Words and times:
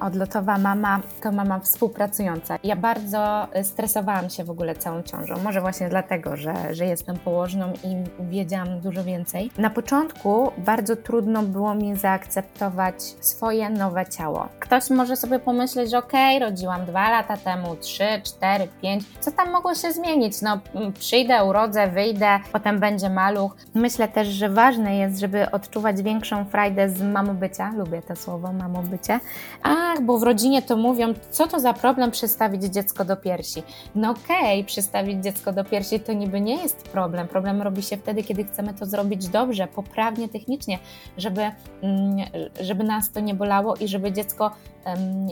Odlotowa 0.00 0.58
mama 0.58 1.00
to 1.22 1.32
mama 1.32 1.58
współpracująca. 1.58 2.58
Ja 2.64 2.76
bardzo 2.76 3.48
stresowałam 3.62 4.30
się 4.30 4.44
w 4.44 4.50
ogóle 4.50 4.74
całą 4.74 5.02
ciążą. 5.02 5.34
Może 5.44 5.60
właśnie 5.60 5.88
dlatego, 5.88 6.36
że, 6.36 6.74
że 6.74 6.86
jestem 6.86 7.18
położną 7.18 7.72
i 7.84 7.96
wiedziałam 8.30 8.80
dużo 8.80 9.04
więcej. 9.04 9.50
Na 9.58 9.70
początku 9.70 10.52
bardzo 10.58 10.96
trudno 10.96 11.42
było 11.42 11.74
mi 11.74 11.96
zaakceptować 11.96 13.02
swoje 13.02 13.70
nowe 13.70 14.06
ciało. 14.06 14.48
Ktoś 14.60 14.90
może 14.90 15.16
sobie 15.16 15.38
pomyśleć, 15.38 15.90
że 15.90 15.98
okej, 15.98 16.36
okay, 16.36 16.48
rodziłam 16.48 16.86
dwa 16.86 17.10
lata 17.10 17.36
temu, 17.36 17.76
trzy, 17.76 18.08
cztery, 18.24 18.68
pięć. 18.82 19.04
Co 19.20 19.32
tam 19.32 19.52
mogło 19.52 19.74
się 19.74 19.92
zmienić? 19.92 20.42
No, 20.42 20.58
przyjdę, 20.98 21.44
urodzę, 21.44 21.88
wyjdę, 21.88 22.40
potem 22.52 22.80
będzie 22.80 23.10
maluch. 23.10 23.56
Myślę 23.74 24.08
też, 24.08 24.28
że 24.28 24.48
ważne 24.48 24.96
jest, 24.96 25.20
żeby 25.20 25.50
odczuwać 25.50 26.02
większą 26.02 26.44
frajdę 26.44 26.90
z 26.90 27.02
mamobycia. 27.02 27.72
Lubię 27.76 28.02
to 28.02 28.16
słowo, 28.16 28.52
mamobycie. 28.52 29.20
A 29.62 29.85
tak, 29.86 30.06
bo 30.06 30.18
w 30.18 30.22
rodzinie 30.22 30.62
to 30.62 30.76
mówią, 30.76 31.14
co 31.30 31.46
to 31.46 31.60
za 31.60 31.72
problem 31.72 32.10
przystawić 32.10 32.62
dziecko 32.62 33.04
do 33.04 33.16
piersi. 33.16 33.62
No 33.94 34.10
okej, 34.10 34.60
okay, 34.60 34.64
przystawić 34.64 35.24
dziecko 35.24 35.52
do 35.52 35.64
piersi 35.64 36.00
to 36.00 36.12
niby 36.12 36.40
nie 36.40 36.62
jest 36.62 36.82
problem. 36.82 37.28
Problem 37.28 37.62
robi 37.62 37.82
się 37.82 37.96
wtedy, 37.96 38.22
kiedy 38.22 38.44
chcemy 38.44 38.74
to 38.74 38.86
zrobić 38.86 39.28
dobrze, 39.28 39.66
poprawnie, 39.66 40.28
technicznie, 40.28 40.78
żeby, 41.16 41.40
mm, 41.82 42.16
żeby 42.60 42.84
nas 42.84 43.10
to 43.10 43.20
nie 43.20 43.34
bolało 43.34 43.76
i 43.76 43.88
żeby 43.88 44.12
dziecko 44.12 44.50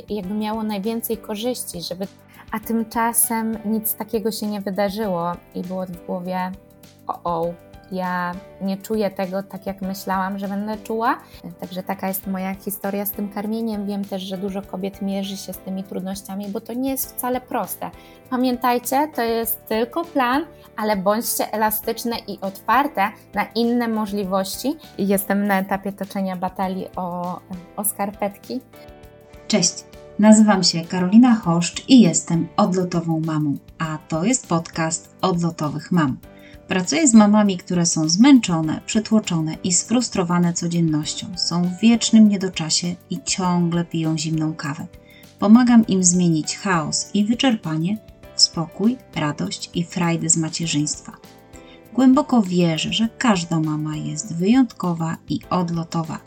jakby 0.09 0.34
miało 0.34 0.62
najwięcej 0.62 1.16
korzyści, 1.16 1.82
żeby... 1.82 2.06
A 2.52 2.60
tymczasem 2.60 3.59
nic 3.64 3.95
takiego 3.95 4.32
się 4.32 4.46
nie 4.46 4.60
wydarzyło 4.60 5.32
i 5.54 5.62
było 5.62 5.86
w 5.86 6.06
głowie 6.06 6.52
o, 7.06 7.20
o 7.24 7.54
ja 7.93 8.33
nie 8.61 8.77
czuję 8.77 9.11
tego 9.11 9.43
tak, 9.43 9.66
jak 9.66 9.83
myślałam, 9.83 10.38
że 10.38 10.48
będę 10.48 10.77
czuła. 10.77 11.19
Także 11.61 11.83
taka 11.83 12.09
jest 12.09 12.27
moja 12.27 12.55
historia 12.55 13.07
z 13.07 13.10
tym 13.10 13.29
karmieniem. 13.29 13.87
Wiem 13.87 14.05
też, 14.05 14.23
że 14.23 14.38
dużo 14.38 14.62
kobiet 14.62 15.02
mierzy 15.02 15.37
się 15.37 15.52
z 15.52 15.59
tymi 15.59 15.84
trudnościami, 15.84 16.48
bo 16.48 16.60
to 16.60 16.73
nie 16.73 16.91
jest 16.91 17.16
wcale 17.16 17.41
proste. 17.41 17.91
Pamiętajcie, 18.30 19.09
to 19.15 19.23
jest 19.23 19.66
tylko 19.66 20.04
plan, 20.04 20.43
ale 20.76 20.96
bądźcie 20.96 21.52
elastyczne 21.52 22.16
i 22.29 22.38
otwarte 22.41 23.10
na 23.35 23.45
inne 23.45 23.88
możliwości. 23.88 24.76
Jestem 24.98 25.46
na 25.46 25.59
etapie 25.59 25.93
toczenia 25.93 26.37
batalii 26.37 26.87
o, 26.96 27.41
o 27.76 27.85
skarpetki. 27.85 28.60
Cześć. 29.48 29.85
Nazywam 30.19 30.65
się 30.65 30.85
Karolina 30.85 31.35
Choszcz 31.35 31.88
i 31.88 32.01
jestem 32.01 32.48
odlotową 32.57 33.21
mamą, 33.21 33.57
a 33.79 33.98
to 34.09 34.24
jest 34.24 34.48
podcast 34.48 35.16
Odlotowych 35.21 35.93
Mam. 35.93 36.16
Pracuję 36.68 37.09
z 37.09 37.15
mamami, 37.15 37.59
które 37.59 37.87
są 37.87 38.09
zmęczone, 38.09 38.80
przytłoczone 38.87 39.57
i 39.65 39.73
sfrustrowane 39.73 40.52
codziennością, 40.52 41.26
są 41.37 41.62
w 41.62 41.80
wiecznym 41.80 42.29
niedoczasie 42.29 42.95
i 43.10 43.18
ciągle 43.24 43.84
piją 43.84 44.18
zimną 44.18 44.54
kawę. 44.54 44.87
Pomagam 45.38 45.87
im 45.87 46.04
zmienić 46.04 46.59
chaos 46.59 47.10
i 47.15 47.24
wyczerpanie 47.24 47.98
w 48.35 48.42
spokój, 48.42 48.96
radość 49.15 49.70
i 49.74 49.85
frajdę 49.85 50.29
z 50.30 50.37
macierzyństwa. 50.37 51.12
Głęboko 51.95 52.42
wierzę, 52.42 52.92
że 52.92 53.09
każda 53.18 53.60
mama 53.60 53.96
jest 53.96 54.37
wyjątkowa 54.37 55.16
i 55.29 55.40
odlotowa 55.51 56.18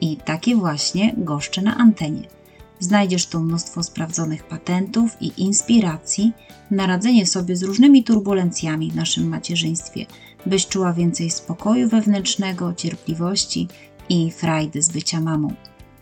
i 0.00 0.16
takie 0.16 0.56
właśnie 0.56 1.14
goszczę 1.16 1.62
na 1.62 1.76
antenie– 1.76 2.28
Znajdziesz 2.80 3.26
tu 3.26 3.40
mnóstwo 3.40 3.82
sprawdzonych 3.82 4.44
patentów 4.44 5.16
i 5.22 5.32
inspiracji 5.42 6.32
na 6.70 6.86
radzenie 6.86 7.26
sobie 7.26 7.56
z 7.56 7.62
różnymi 7.62 8.04
turbulencjami 8.04 8.90
w 8.90 8.96
naszym 8.96 9.28
macierzyństwie, 9.28 10.06
byś 10.46 10.66
czuła 10.66 10.92
więcej 10.92 11.30
spokoju 11.30 11.88
wewnętrznego, 11.88 12.74
cierpliwości 12.74 13.68
i 14.08 14.30
frajdy 14.30 14.82
z 14.82 14.88
bycia 14.88 15.20
mamą. 15.20 15.54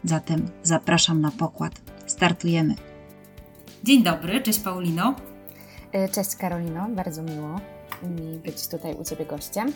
Zatem 0.05 0.49
zapraszam 0.63 1.21
na 1.21 1.31
pokład. 1.31 1.81
Startujemy. 2.07 2.75
Dzień 3.85 4.03
dobry, 4.03 4.43
cześć 4.43 4.59
Paulino. 4.59 5.15
E, 5.93 6.09
cześć 6.09 6.37
Karolino, 6.37 6.89
bardzo 6.89 7.23
miło 7.23 7.61
być 8.45 8.69
tutaj 8.69 8.95
u 8.95 9.05
Ciebie 9.05 9.27
gościem. 9.27 9.73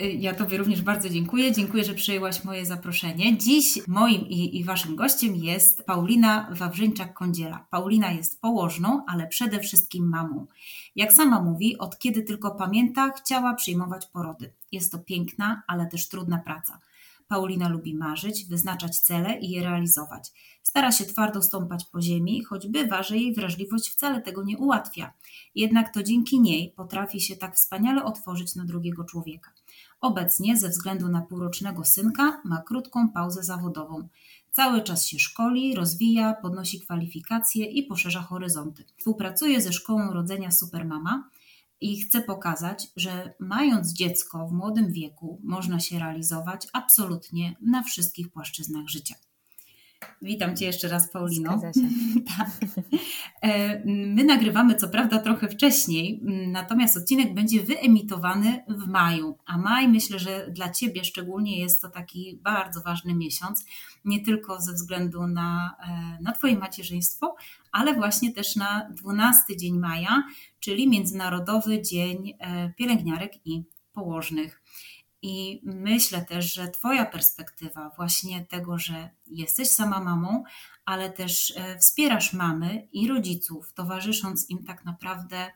Y, 0.00 0.12
ja 0.12 0.34
Tobie 0.34 0.58
również 0.58 0.82
bardzo 0.82 1.10
dziękuję. 1.10 1.52
Dziękuję, 1.52 1.84
że 1.84 1.94
przyjęłaś 1.94 2.44
moje 2.44 2.66
zaproszenie. 2.66 3.38
Dziś 3.38 3.78
moim 3.88 4.28
i, 4.28 4.58
i 4.58 4.64
Waszym 4.64 4.96
gościem 4.96 5.36
jest 5.36 5.84
Paulina 5.84 6.48
Wawrzyńczak-Kądziela. 6.52 7.58
Paulina 7.70 8.12
jest 8.12 8.40
położną, 8.40 9.04
ale 9.06 9.26
przede 9.26 9.60
wszystkim 9.60 10.08
mamą. 10.08 10.46
Jak 10.96 11.12
sama 11.12 11.42
mówi, 11.42 11.78
od 11.78 11.98
kiedy 11.98 12.22
tylko 12.22 12.50
pamięta, 12.50 13.10
chciała 13.10 13.54
przyjmować 13.54 14.06
porody. 14.06 14.52
Jest 14.72 14.92
to 14.92 14.98
piękna, 14.98 15.62
ale 15.66 15.86
też 15.86 16.08
trudna 16.08 16.38
praca. 16.38 16.80
Paulina 17.28 17.68
lubi 17.68 17.94
marzyć, 17.94 18.44
wyznaczać 18.44 18.98
cele 18.98 19.38
i 19.38 19.50
je 19.50 19.62
realizować. 19.62 20.32
Stara 20.74 20.92
się 20.92 21.04
twardo 21.04 21.42
stąpać 21.42 21.84
po 21.84 22.02
ziemi, 22.02 22.44
choć 22.44 22.66
bywa, 22.66 23.02
że 23.02 23.16
jej 23.16 23.34
wrażliwość 23.34 23.90
wcale 23.90 24.20
tego 24.20 24.42
nie 24.42 24.58
ułatwia. 24.58 25.12
Jednak 25.54 25.94
to 25.94 26.02
dzięki 26.02 26.40
niej 26.40 26.72
potrafi 26.76 27.20
się 27.20 27.36
tak 27.36 27.56
wspaniale 27.56 28.04
otworzyć 28.04 28.54
na 28.54 28.64
drugiego 28.64 29.04
człowieka. 29.04 29.50
Obecnie, 30.00 30.56
ze 30.56 30.68
względu 30.68 31.08
na 31.08 31.22
półrocznego 31.22 31.84
synka, 31.84 32.42
ma 32.44 32.62
krótką 32.62 33.08
pauzę 33.08 33.42
zawodową. 33.42 34.08
Cały 34.50 34.82
czas 34.82 35.06
się 35.06 35.18
szkoli, 35.18 35.74
rozwija, 35.74 36.34
podnosi 36.34 36.80
kwalifikacje 36.80 37.64
i 37.66 37.82
poszerza 37.82 38.20
horyzonty. 38.20 38.84
Współpracuje 38.96 39.60
ze 39.60 39.72
Szkołą 39.72 40.12
Rodzenia 40.12 40.50
Supermama 40.50 41.30
i 41.80 42.00
chce 42.00 42.20
pokazać, 42.20 42.86
że 42.96 43.34
mając 43.38 43.92
dziecko 43.92 44.46
w 44.46 44.52
młodym 44.52 44.92
wieku, 44.92 45.40
można 45.44 45.80
się 45.80 45.98
realizować 45.98 46.68
absolutnie 46.72 47.56
na 47.60 47.82
wszystkich 47.82 48.28
płaszczyznach 48.28 48.88
życia. 48.88 49.14
Witam 50.22 50.56
Cię 50.56 50.66
jeszcze 50.66 50.88
raz, 50.88 51.10
Paulino. 51.10 51.60
tak. 52.36 52.50
E, 53.42 53.82
my 53.86 54.24
nagrywamy 54.24 54.74
co 54.74 54.88
prawda 54.88 55.18
trochę 55.18 55.48
wcześniej, 55.48 56.20
natomiast 56.48 56.96
odcinek 56.96 57.34
będzie 57.34 57.60
wyemitowany 57.60 58.64
w 58.68 58.86
maju. 58.86 59.38
A 59.46 59.58
maj 59.58 59.88
myślę, 59.88 60.18
że 60.18 60.50
dla 60.50 60.70
Ciebie 60.70 61.04
szczególnie 61.04 61.58
jest 61.58 61.82
to 61.82 61.88
taki 61.88 62.38
bardzo 62.42 62.80
ważny 62.80 63.14
miesiąc, 63.14 63.64
nie 64.04 64.24
tylko 64.24 64.60
ze 64.60 64.72
względu 64.72 65.26
na, 65.26 65.76
e, 65.88 66.22
na 66.22 66.32
Twoje 66.32 66.58
macierzyństwo, 66.58 67.36
ale 67.72 67.94
właśnie 67.94 68.32
też 68.32 68.56
na 68.56 68.90
12 68.90 69.56
dzień 69.56 69.78
maja, 69.78 70.22
czyli 70.60 70.88
Międzynarodowy 70.88 71.82
Dzień 71.82 72.32
e, 72.38 72.72
Pielęgniarek 72.76 73.46
i 73.46 73.62
Położnych. 73.92 74.63
I 75.26 75.60
myślę 75.64 76.24
też, 76.24 76.54
że 76.54 76.68
Twoja 76.68 77.06
perspektywa 77.06 77.90
właśnie 77.96 78.46
tego, 78.46 78.78
że 78.78 79.10
jesteś 79.26 79.70
sama 79.70 80.00
mamą, 80.00 80.44
ale 80.84 81.10
też 81.10 81.54
e, 81.56 81.78
wspierasz 81.78 82.32
mamy 82.32 82.88
i 82.92 83.08
rodziców, 83.08 83.72
towarzysząc 83.72 84.50
im 84.50 84.64
tak 84.64 84.84
naprawdę 84.84 85.46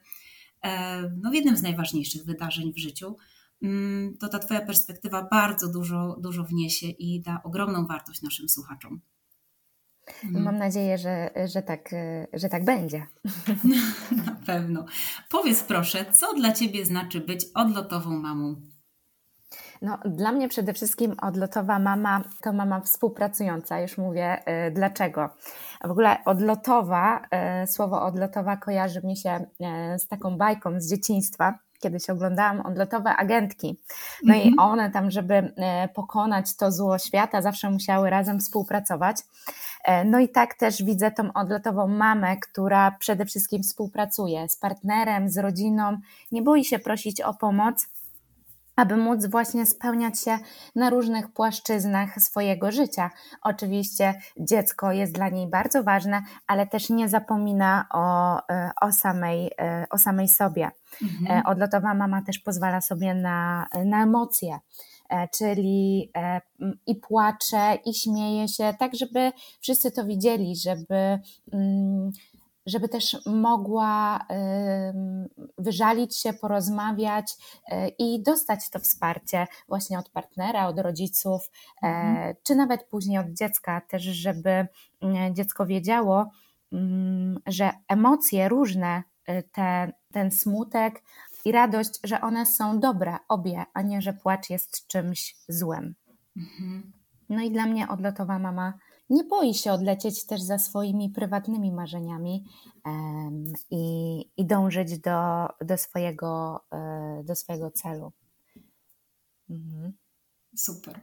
e, 0.62 1.02
no, 1.22 1.30
w 1.30 1.34
jednym 1.34 1.56
z 1.56 1.62
najważniejszych 1.62 2.24
wydarzeń 2.24 2.72
w 2.72 2.78
życiu, 2.78 3.16
mm, 3.62 4.16
to 4.18 4.28
ta 4.28 4.38
Twoja 4.38 4.60
perspektywa 4.60 5.28
bardzo 5.30 5.72
dużo, 5.72 6.16
dużo 6.20 6.44
wniesie 6.44 6.86
i 6.86 7.20
da 7.20 7.40
ogromną 7.44 7.86
wartość 7.86 8.22
naszym 8.22 8.48
słuchaczom. 8.48 9.00
Mm. 10.24 10.42
Mam 10.42 10.58
nadzieję, 10.58 10.98
że, 10.98 11.30
że, 11.52 11.62
tak, 11.62 11.90
że 12.32 12.48
tak 12.48 12.64
będzie. 12.64 13.06
Na 14.26 14.36
pewno. 14.46 14.86
Powiedz 15.30 15.62
proszę, 15.62 16.12
co 16.12 16.34
dla 16.34 16.52
Ciebie 16.52 16.86
znaczy 16.86 17.20
być 17.20 17.46
odlotową 17.54 18.20
mamą? 18.20 18.77
No, 19.82 19.98
dla 20.04 20.32
mnie 20.32 20.48
przede 20.48 20.72
wszystkim 20.72 21.14
odlotowa 21.22 21.78
mama 21.78 22.22
to 22.42 22.52
mama 22.52 22.80
współpracująca. 22.80 23.80
Już 23.80 23.98
mówię 23.98 24.42
y, 24.66 24.70
dlaczego. 24.70 25.28
W 25.84 25.90
ogóle 25.90 26.16
odlotowa, 26.24 27.20
y, 27.62 27.66
słowo 27.66 28.02
odlotowa 28.02 28.56
kojarzy 28.56 29.00
mi 29.04 29.16
się 29.16 29.46
y, 29.94 29.98
z 29.98 30.08
taką 30.08 30.36
bajką 30.36 30.80
z 30.80 30.90
dzieciństwa. 30.90 31.58
Kiedyś 31.80 32.10
oglądałam 32.10 32.60
odlotowe 32.60 33.10
agentki. 33.10 33.80
No 34.24 34.34
i 34.34 34.48
mhm. 34.48 34.58
one 34.58 34.90
tam, 34.90 35.10
żeby 35.10 35.52
pokonać 35.94 36.56
to 36.56 36.72
zło 36.72 36.98
świata, 36.98 37.42
zawsze 37.42 37.70
musiały 37.70 38.10
razem 38.10 38.40
współpracować. 38.40 39.16
No 40.04 40.18
i 40.18 40.28
tak 40.28 40.54
też 40.54 40.82
widzę 40.82 41.10
tą 41.10 41.32
odlotową 41.32 41.88
mamę, 41.88 42.36
która 42.36 42.90
przede 42.90 43.24
wszystkim 43.24 43.62
współpracuje 43.62 44.48
z 44.48 44.56
partnerem, 44.56 45.28
z 45.28 45.38
rodziną, 45.38 45.98
nie 46.32 46.42
boi 46.42 46.64
się 46.64 46.78
prosić 46.78 47.20
o 47.20 47.34
pomoc 47.34 47.88
aby 48.78 48.96
móc 48.96 49.26
właśnie 49.26 49.66
spełniać 49.66 50.20
się 50.20 50.38
na 50.74 50.90
różnych 50.90 51.32
płaszczyznach 51.32 52.22
swojego 52.22 52.72
życia. 52.72 53.10
Oczywiście 53.42 54.14
dziecko 54.40 54.92
jest 54.92 55.12
dla 55.12 55.28
niej 55.28 55.50
bardzo 55.50 55.82
ważne, 55.82 56.22
ale 56.46 56.66
też 56.66 56.90
nie 56.90 57.08
zapomina 57.08 57.86
o, 57.92 58.38
e, 58.48 58.70
o, 58.80 58.92
samej, 58.92 59.50
e, 59.60 59.86
o 59.90 59.98
samej 59.98 60.28
sobie. 60.28 60.70
Mhm. 61.02 61.38
E, 61.38 61.44
odlotowa 61.44 61.94
mama 61.94 62.22
też 62.22 62.38
pozwala 62.38 62.80
sobie 62.80 63.14
na, 63.14 63.66
na 63.84 64.02
emocje 64.02 64.58
czyli 65.38 66.12
i 66.86 66.94
płacze, 66.96 67.78
i 67.84 67.94
śmieje 67.94 68.48
się, 68.48 68.74
tak 68.78 68.94
żeby 68.94 69.32
wszyscy 69.60 69.90
to 69.90 70.04
widzieli, 70.04 70.56
żeby 70.56 71.18
mm, 71.52 72.10
żeby 72.68 72.88
też 72.88 73.16
mogła 73.26 74.26
wyżalić 75.58 76.16
się, 76.16 76.32
porozmawiać 76.32 77.34
e, 77.68 77.88
i 77.88 78.22
dostać 78.22 78.70
to 78.70 78.78
wsparcie 78.78 79.46
właśnie 79.68 79.98
od 79.98 80.10
partnera, 80.10 80.66
od 80.66 80.78
rodziców, 80.78 81.50
e, 81.82 81.86
mhm. 81.86 82.34
czy 82.42 82.54
nawet 82.54 82.84
później 82.84 83.18
od 83.18 83.30
dziecka, 83.30 83.80
też 83.80 84.02
żeby 84.02 84.66
dziecko 85.32 85.66
wiedziało, 85.66 86.30
mm, 86.72 87.38
że 87.46 87.70
emocje 87.88 88.48
różne, 88.48 89.02
te, 89.52 89.92
ten 90.12 90.30
smutek 90.30 91.02
i 91.44 91.52
radość, 91.52 91.90
że 92.04 92.20
one 92.20 92.46
są 92.46 92.80
dobre, 92.80 93.16
obie, 93.28 93.64
a 93.74 93.82
nie, 93.82 94.02
że 94.02 94.12
płacz 94.12 94.50
jest 94.50 94.86
czymś 94.86 95.36
złym. 95.48 95.94
Mhm. 96.36 96.92
No 97.28 97.42
i 97.42 97.50
dla 97.50 97.66
mnie 97.66 97.88
odlotowa 97.88 98.38
mama 98.38 98.72
nie 99.10 99.24
boi 99.24 99.54
się 99.54 99.72
odlecieć 99.72 100.26
też 100.26 100.40
za 100.40 100.58
swoimi 100.58 101.10
prywatnymi 101.10 101.72
marzeniami 101.72 102.44
i, 103.70 104.20
i 104.36 104.46
dążyć 104.46 104.98
do, 104.98 105.48
do, 105.60 105.78
swojego, 105.78 106.60
e, 106.72 107.22
do 107.24 107.34
swojego 107.36 107.70
celu. 107.70 108.12
Mhm. 109.50 109.92
Super. 110.56 111.00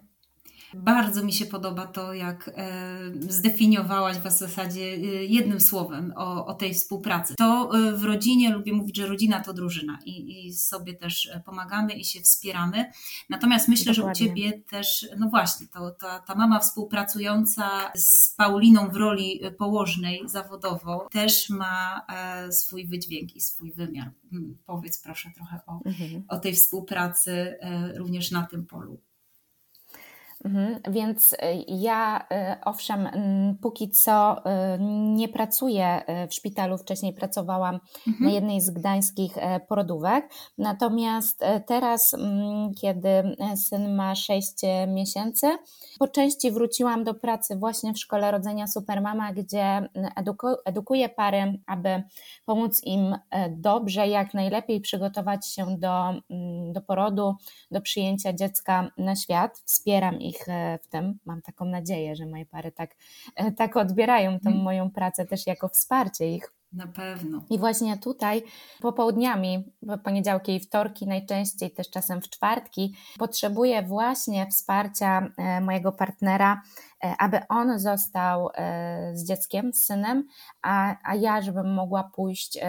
Bardzo 0.75 1.23
mi 1.23 1.33
się 1.33 1.45
podoba 1.45 1.87
to, 1.87 2.13
jak 2.13 2.51
e, 2.55 2.87
zdefiniowałaś 3.29 4.17
w 4.17 4.31
zasadzie 4.37 4.81
e, 4.81 4.97
jednym 5.25 5.61
słowem 5.61 6.13
o, 6.15 6.45
o 6.45 6.53
tej 6.53 6.73
współpracy. 6.73 7.35
To 7.37 7.71
e, 7.73 7.91
w 7.91 8.03
rodzinie 8.03 8.49
lubię 8.49 8.73
mówić, 8.73 8.97
że 8.97 9.07
rodzina 9.07 9.39
to 9.39 9.53
drużyna 9.53 9.99
i, 10.05 10.47
i 10.47 10.53
sobie 10.53 10.93
też 10.93 11.29
pomagamy 11.45 11.93
i 11.93 12.05
się 12.05 12.21
wspieramy. 12.21 12.91
Natomiast 13.29 13.67
myślę, 13.67 13.93
Dokładnie. 13.93 14.15
że 14.15 14.25
u 14.25 14.27
Ciebie 14.27 14.61
też, 14.69 15.07
no 15.17 15.29
właśnie, 15.29 15.67
to, 15.67 15.91
ta, 15.91 16.19
ta 16.19 16.35
mama 16.35 16.59
współpracująca 16.59 17.91
z 17.95 18.27
Pauliną 18.27 18.89
w 18.89 18.95
roli 18.95 19.41
położnej 19.57 20.21
zawodowo 20.25 21.07
też 21.11 21.49
ma 21.49 22.05
swój 22.51 22.87
wydźwięk 22.87 23.35
i 23.35 23.41
swój 23.41 23.73
wymiar. 23.73 24.11
Hmm, 24.29 24.57
powiedz 24.65 25.01
proszę 25.01 25.29
trochę 25.35 25.59
o, 25.67 25.79
mhm. 25.85 26.23
o 26.27 26.39
tej 26.39 26.53
współpracy 26.53 27.57
również 27.97 28.31
na 28.31 28.43
tym 28.43 28.65
polu. 28.65 29.01
Mhm, 30.43 30.79
więc 30.89 31.33
y, 31.33 31.37
ja 31.67 32.19
y, 32.19 32.63
owszem, 32.65 33.09
póki 33.61 33.89
co 33.89 34.37
y, 34.37 34.41
nie 35.15 35.29
pracuję 35.29 36.01
w 36.29 36.33
szpitalu. 36.33 36.77
Wcześniej 36.77 37.13
pracowałam 37.13 37.79
mhm. 38.07 38.25
na 38.25 38.31
jednej 38.31 38.61
z 38.61 38.69
gdańskich 38.69 39.35
porodówek. 39.67 40.29
Natomiast 40.57 41.43
teraz, 41.65 42.15
kiedy 42.81 43.35
syn 43.55 43.95
ma 43.95 44.15
6 44.15 44.53
miesięcy, 44.87 45.47
po 45.99 46.07
części 46.07 46.51
wróciłam 46.51 47.03
do 47.03 47.13
pracy 47.13 47.55
właśnie 47.55 47.93
w 47.93 47.99
szkole 47.99 48.31
rodzenia 48.31 48.67
Supermama, 48.67 49.33
gdzie 49.33 49.89
eduku 50.15 50.47
edukuję 50.65 51.09
pary, 51.09 51.59
aby 51.67 52.03
pomóc 52.45 52.81
im 52.83 53.15
dobrze, 53.49 54.07
jak 54.07 54.33
najlepiej 54.33 54.81
przygotować 54.81 55.47
się 55.47 55.77
do, 55.77 56.13
do 56.71 56.81
porodu, 56.81 57.35
do 57.71 57.81
przyjęcia 57.81 58.33
dziecka 58.33 58.91
na 58.97 59.15
świat. 59.15 59.61
Wspieram 59.65 60.21
ich 60.21 60.34
e, 60.47 60.79
w 60.83 60.87
tym. 60.87 61.19
Mam 61.25 61.41
taką 61.41 61.65
nadzieję, 61.65 62.15
że 62.15 62.25
moje 62.25 62.45
pary 62.45 62.71
tak, 62.71 62.95
e, 63.35 63.51
tak 63.51 63.77
odbierają 63.77 64.39
tą 64.39 64.49
mm. 64.49 64.61
moją 64.61 64.91
pracę 64.91 65.25
też 65.25 65.47
jako 65.47 65.67
wsparcie 65.67 66.35
ich. 66.35 66.51
Na 66.73 66.87
pewno. 66.87 67.41
I 67.49 67.59
właśnie 67.59 67.97
tutaj 67.97 68.43
popołudniami, 68.81 69.73
poniedziałki 70.03 70.55
i 70.55 70.59
wtorki, 70.59 71.07
najczęściej 71.07 71.71
też 71.71 71.89
czasem 71.89 72.21
w 72.21 72.29
czwartki, 72.29 72.95
potrzebuję 73.17 73.83
właśnie 73.83 74.47
wsparcia 74.47 75.27
e, 75.37 75.61
mojego 75.61 75.91
partnera, 75.91 76.61
aby 77.19 77.39
on 77.49 77.79
został 77.79 78.49
z 79.13 79.27
dzieckiem, 79.27 79.73
z 79.73 79.85
synem, 79.85 80.27
a, 80.61 80.95
a 81.03 81.15
ja, 81.15 81.41
żebym 81.41 81.73
mogła 81.73 82.11
pójść 82.15 82.59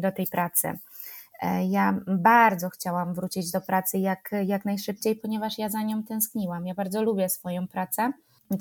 do 0.00 0.12
tej 0.12 0.26
pracy. 0.26 0.78
E, 1.42 1.64
ja 1.64 2.00
bardzo 2.06 2.70
chciałam 2.70 3.14
wrócić 3.14 3.50
do 3.50 3.60
pracy 3.60 3.98
jak, 3.98 4.30
jak 4.44 4.64
najszybciej, 4.64 5.16
ponieważ 5.16 5.58
ja 5.58 5.68
za 5.68 5.82
nią 5.82 6.02
tęskniłam. 6.02 6.66
Ja 6.66 6.74
bardzo 6.74 7.02
lubię 7.02 7.28
swoją 7.28 7.68
pracę. 7.68 8.12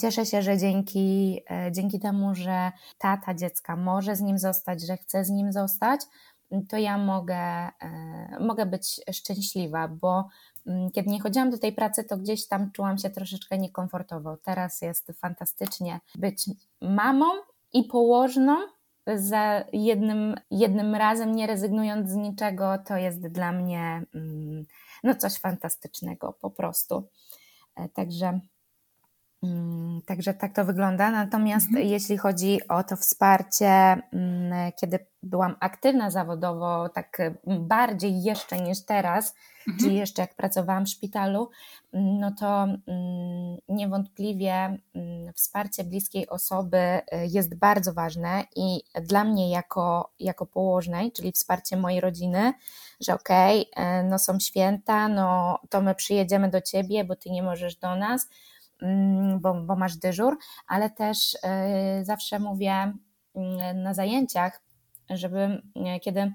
Cieszę 0.02 0.26
się, 0.26 0.42
że 0.42 0.58
dzięki, 0.58 1.40
e, 1.50 1.72
dzięki 1.72 2.00
temu, 2.00 2.36
że 2.36 2.72
tata 2.98 3.34
dziecka 3.34 3.76
może 3.76 4.16
z 4.16 4.22
nim 4.22 4.40
zostać, 4.40 4.82
że 4.82 4.98
chce 4.98 5.26
z 5.26 5.30
nim 5.30 5.52
zostać, 5.52 6.02
to 6.70 6.78
ja 6.78 6.98
mogę, 6.98 7.36
e, 7.36 7.72
mogę 8.40 8.66
być 8.66 9.02
szczęśliwa, 9.12 9.88
bo 9.88 10.28
mm, 10.68 10.92
kiedy 10.92 11.10
nie 11.10 11.22
chodziłam 11.22 11.50
do 11.50 11.58
tej 11.58 11.74
pracy, 11.74 12.04
to 12.04 12.18
gdzieś 12.18 12.48
tam 12.48 12.72
czułam 12.72 12.98
się 12.98 13.10
troszeczkę 13.10 13.58
niekomfortowo. 13.58 14.38
Teraz 14.38 14.82
jest 14.82 15.12
fantastycznie 15.16 16.00
być 16.16 16.50
mamą 16.82 17.26
i 17.74 17.84
położną 17.84 18.56
za 19.16 19.64
jednym, 19.74 20.36
jednym 20.52 20.96
razem, 20.96 21.36
nie 21.36 21.48
rezygnując 21.48 22.10
z 22.10 22.16
niczego, 22.16 22.78
to 22.88 22.98
jest 22.98 23.28
dla 23.28 23.52
mnie 23.52 24.04
mm, 24.16 24.66
no 25.04 25.16
coś 25.16 25.38
fantastycznego 25.38 26.34
po 26.34 26.50
prostu. 26.52 27.10
E, 27.76 27.90
także, 27.90 28.40
także 30.06 30.34
tak 30.34 30.54
to 30.56 30.66
wygląda. 30.66 31.12
Natomiast 31.12 31.68
mhm. 31.68 31.88
jeśli 31.88 32.18
chodzi 32.18 32.68
o 32.68 32.84
to 32.84 32.96
wsparcie, 32.96 33.68
mm, 33.68 34.72
kiedy 34.80 35.00
byłam 35.24 35.56
aktywna 35.60 36.12
zawodowo, 36.12 36.90
tak 36.90 37.18
bardziej 37.60 38.24
jeszcze 38.24 38.62
niż 38.62 38.86
teraz, 38.86 39.36
mhm. 39.58 39.78
czyli 39.80 39.96
jeszcze 39.96 40.22
jak 40.22 40.36
pracowałam 40.36 40.86
w 40.86 40.90
szpitalu, 40.90 41.50
no 41.94 42.32
to 42.40 42.64
mm, 42.64 43.58
niewątpliwie 43.70 44.54
mm, 44.54 45.34
wsparcie 45.34 45.84
bliskiej 45.84 46.30
osoby 46.30 46.78
y, 46.78 47.02
jest 47.28 47.56
bardzo 47.56 47.94
ważne 47.94 48.44
i 48.56 48.82
dla 49.02 49.24
mnie 49.24 49.52
jako, 49.52 50.12
jako 50.20 50.46
położnej, 50.46 51.12
czyli 51.12 51.32
wsparcie 51.32 51.78
mojej 51.78 52.02
rodziny, 52.02 52.54
że 53.00 53.14
okej, 53.14 53.72
okay, 53.72 54.04
no 54.04 54.20
są 54.20 54.40
święta, 54.40 55.08
no 55.08 55.60
to 55.70 55.82
my 55.82 55.96
przyjedziemy 55.96 56.50
do 56.50 56.62
ciebie, 56.62 57.04
bo 57.04 57.16
ty 57.16 57.30
nie 57.30 57.44
możesz 57.44 57.76
do 57.76 57.96
nas, 57.96 58.28
mm, 58.28 58.51
bo, 59.40 59.54
bo 59.54 59.76
masz 59.76 59.96
dyżur, 59.96 60.38
ale 60.68 60.90
też 60.90 61.34
y, 61.34 61.38
zawsze 62.06 62.40
mówię 62.40 62.94
na 63.76 63.94
zajęciach, 63.94 64.62
żeby 65.10 65.62
kiedy 66.02 66.34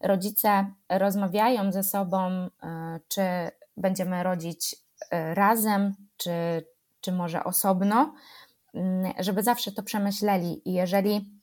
rodzice 0.00 0.66
rozmawiają 0.88 1.72
ze 1.72 1.82
sobą, 1.82 2.28
e, 2.28 2.50
czy 3.08 3.22
będziemy 3.76 4.22
rodzić 4.22 4.76
razem, 5.34 5.94
czy, 6.16 6.30
czy 7.00 7.12
może 7.12 7.44
osobno, 7.44 8.14
mm, 8.74 9.12
żeby 9.18 9.42
zawsze 9.42 9.72
to 9.72 9.82
przemyśleli. 9.82 10.68
I 10.68 10.72
jeżeli 10.72 11.40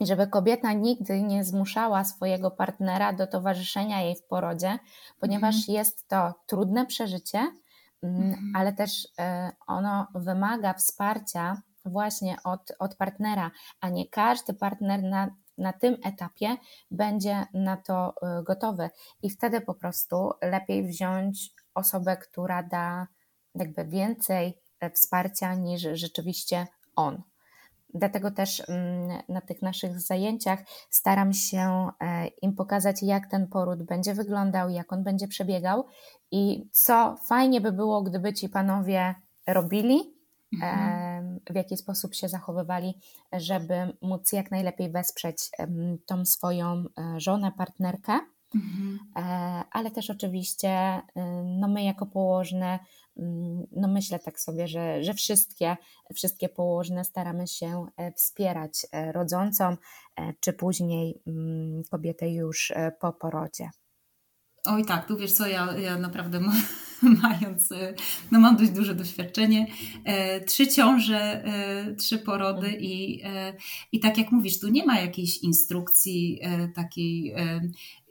żeby 0.00 0.26
kobieta 0.26 0.72
nigdy 0.72 1.22
nie 1.22 1.44
zmuszała 1.44 2.04
swojego 2.04 2.50
partnera 2.50 3.12
do 3.12 3.26
towarzyszenia 3.26 4.00
jej 4.02 4.16
w 4.16 4.22
porodzie, 4.22 4.78
ponieważ 5.20 5.56
mhm. 5.56 5.74
jest 5.74 6.08
to 6.08 6.34
trudne 6.46 6.86
przeżycie, 6.86 7.38
mm, 7.38 7.54
mhm. 8.02 8.52
ale 8.56 8.72
też 8.72 9.08
e, 9.18 9.52
ono 9.66 10.06
wymaga 10.14 10.74
wsparcia 10.74 11.62
właśnie 11.84 12.36
od, 12.44 12.72
od 12.78 12.96
partnera, 12.96 13.50
a 13.80 13.88
nie 13.88 14.08
każdy 14.08 14.54
partner 14.54 15.02
na 15.02 15.30
na 15.60 15.72
tym 15.72 15.96
etapie 16.04 16.56
będzie 16.90 17.46
na 17.54 17.76
to 17.76 18.14
y, 18.40 18.42
gotowy. 18.44 18.90
I 19.22 19.30
wtedy 19.30 19.60
po 19.60 19.74
prostu 19.74 20.30
lepiej 20.42 20.86
wziąć 20.86 21.50
osobę, 21.74 22.16
która 22.16 22.62
da 22.62 23.06
jakby 23.54 23.84
więcej 23.84 24.58
e, 24.80 24.90
wsparcia 24.90 25.54
niż 25.54 25.82
rzeczywiście 25.92 26.66
on. 26.96 27.22
Dlatego 27.94 28.30
też 28.30 28.62
mm, 28.68 29.22
na 29.28 29.40
tych 29.40 29.62
naszych 29.62 30.00
zajęciach 30.00 30.58
staram 30.90 31.32
się 31.32 31.88
e, 32.00 32.26
im 32.26 32.54
pokazać, 32.54 33.02
jak 33.02 33.26
ten 33.26 33.48
poród 33.48 33.82
będzie 33.82 34.14
wyglądał, 34.14 34.68
jak 34.68 34.92
on 34.92 35.04
będzie 35.04 35.28
przebiegał 35.28 35.86
i 36.30 36.68
co 36.72 37.16
fajnie 37.26 37.60
by 37.60 37.72
było, 37.72 38.02
gdyby 38.02 38.32
ci 38.32 38.48
panowie 38.48 39.14
robili, 39.46 40.20
Mhm. 40.54 41.40
w 41.50 41.54
jaki 41.54 41.76
sposób 41.76 42.14
się 42.14 42.28
zachowywali, 42.28 42.94
żeby 43.32 43.96
móc 44.02 44.32
jak 44.32 44.50
najlepiej 44.50 44.90
wesprzeć 44.90 45.50
tą 46.06 46.24
swoją 46.24 46.84
e, 46.98 47.20
żonę, 47.20 47.52
partnerkę. 47.52 48.20
Mhm. 48.54 48.98
E, 49.16 49.20
ale 49.70 49.90
też 49.90 50.10
oczywiście 50.10 51.02
no 51.44 51.68
my 51.68 51.82
jako 51.82 52.06
położne, 52.06 52.78
no 53.72 53.88
myślę 53.88 54.18
tak 54.18 54.40
sobie, 54.40 54.68
że, 54.68 55.04
że 55.04 55.14
wszystkie, 55.14 55.76
wszystkie 56.14 56.48
położne 56.48 57.04
staramy 57.04 57.46
się 57.46 57.86
e, 57.96 58.12
wspierać 58.12 58.86
rodzącą, 59.12 59.76
czy 60.40 60.52
później 60.52 61.22
mm, 61.26 61.82
kobietę 61.90 62.30
już 62.30 62.72
po 63.00 63.12
porodzie. 63.12 63.70
Oj 64.64 64.84
tak, 64.84 65.08
tu 65.08 65.16
wiesz 65.16 65.32
co, 65.32 65.46
ja, 65.46 65.78
ja 65.78 65.98
naprawdę 65.98 66.40
mając, 67.22 67.72
e, 67.72 67.94
no 68.30 68.40
mam 68.40 68.56
dość 68.56 68.70
duże 68.70 68.94
doświadczenie, 68.94 69.66
e, 70.04 70.40
trzy 70.40 70.68
ciąże, 70.68 71.44
e, 71.44 71.94
trzy 71.94 72.18
porody 72.18 72.66
mhm. 72.66 72.82
i, 72.82 73.22
i 73.92 74.00
tak 74.00 74.18
jak 74.18 74.32
mówisz, 74.32 74.60
tu 74.60 74.68
nie 74.68 74.86
ma 74.86 75.00
jakiejś 75.00 75.38
instrukcji 75.38 76.40
takiej 76.74 77.34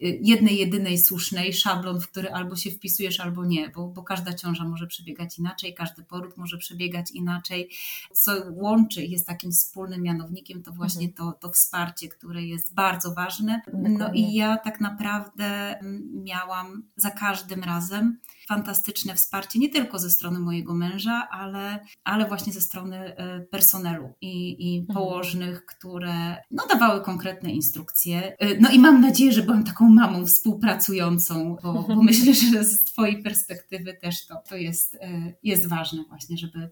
jednej, 0.01 0.57
jedynej 0.57 0.97
słusznej, 0.97 1.53
szablon, 1.53 2.01
w 2.01 2.07
który 2.07 2.31
albo 2.31 2.55
się 2.55 2.71
wpisujesz, 2.71 3.19
albo 3.19 3.45
nie, 3.45 3.69
bo, 3.69 3.87
bo 3.87 4.03
każda 4.03 4.33
ciąża 4.33 4.63
może 4.63 4.87
przebiegać 4.87 5.39
inaczej, 5.39 5.73
każdy 5.73 6.03
poród 6.03 6.37
może 6.37 6.57
przebiegać 6.57 7.11
inaczej. 7.11 7.69
Co 8.13 8.31
łączy 8.51 9.05
jest 9.05 9.27
takim 9.27 9.51
wspólnym 9.51 10.01
mianownikiem, 10.01 10.63
to 10.63 10.71
właśnie 10.71 11.07
mhm. 11.07 11.31
to, 11.31 11.39
to 11.39 11.53
wsparcie, 11.53 12.07
które 12.07 12.43
jest 12.43 12.73
bardzo 12.73 13.13
ważne. 13.13 13.61
No 13.73 14.13
i 14.13 14.33
ja 14.33 14.57
tak 14.57 14.81
naprawdę 14.81 15.79
miałam 16.13 16.83
za 16.95 17.11
każdym 17.11 17.63
razem 17.63 18.17
fantastyczne 18.49 19.15
wsparcie, 19.15 19.59
nie 19.59 19.69
tylko 19.69 19.99
ze 19.99 20.09
strony 20.09 20.39
mojego 20.39 20.73
męża, 20.73 21.27
ale, 21.31 21.79
ale 22.03 22.25
właśnie 22.25 22.53
ze 22.53 22.61
strony 22.61 22.97
e, 22.97 23.39
personelu 23.41 24.09
i, 24.21 24.65
i 24.73 24.79
mhm. 24.79 24.95
położnych, 24.97 25.65
które 25.65 26.37
no, 26.51 26.67
dawały 26.67 27.01
konkretne 27.01 27.51
instrukcje. 27.51 28.37
E, 28.39 28.59
no 28.59 28.69
i 28.69 28.79
mam 28.79 29.01
nadzieję, 29.01 29.31
że 29.31 29.43
byłam 29.43 29.63
taką 29.63 29.89
mamą 29.89 30.25
współpracującą, 30.25 31.57
bo, 31.63 31.73
bo 31.73 32.03
myślę, 32.03 32.33
że 32.33 32.63
z 32.63 32.83
Twojej 32.83 33.23
perspektywy 33.23 33.93
też 33.93 34.25
to, 34.25 34.35
to 34.49 34.55
jest, 34.55 34.95
e, 34.95 35.33
jest 35.43 35.69
ważne 35.69 36.03
właśnie, 36.09 36.37
żeby 36.37 36.69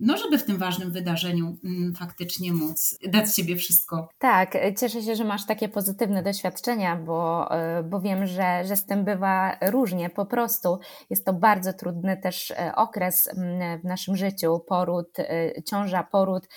no 0.00 0.16
żeby 0.16 0.38
w 0.38 0.44
tym 0.44 0.58
ważnym 0.58 0.90
wydarzeniu 0.90 1.56
mm, 1.64 1.94
faktycznie 1.94 2.52
móc 2.52 2.98
dać 3.08 3.36
siebie 3.36 3.56
wszystko. 3.56 4.08
Tak, 4.18 4.58
cieszę 4.80 5.02
się, 5.02 5.16
że 5.16 5.24
masz 5.24 5.46
takie 5.46 5.68
pozytywne 5.68 6.22
doświadczenia, 6.22 6.96
bo, 6.96 7.50
e, 7.50 7.82
bo 7.82 8.00
wiem, 8.00 8.26
że, 8.26 8.64
że 8.64 8.76
z 8.76 8.86
tym 8.86 9.04
bywa 9.04 9.56
różnie. 9.62 10.10
Po 10.10 10.26
prostu 10.26 10.78
jest 11.10 11.24
to 11.24 11.32
bardzo 11.32 11.72
trudny 11.72 12.16
też 12.16 12.50
e, 12.50 12.72
okres 12.76 13.28
mm, 13.28 13.80
w 13.80 13.84
naszym 13.84 14.16
życiu, 14.16 14.60
poród, 14.68 15.18
e, 15.18 15.62
ciąża, 15.62 16.02
poród, 16.02 16.48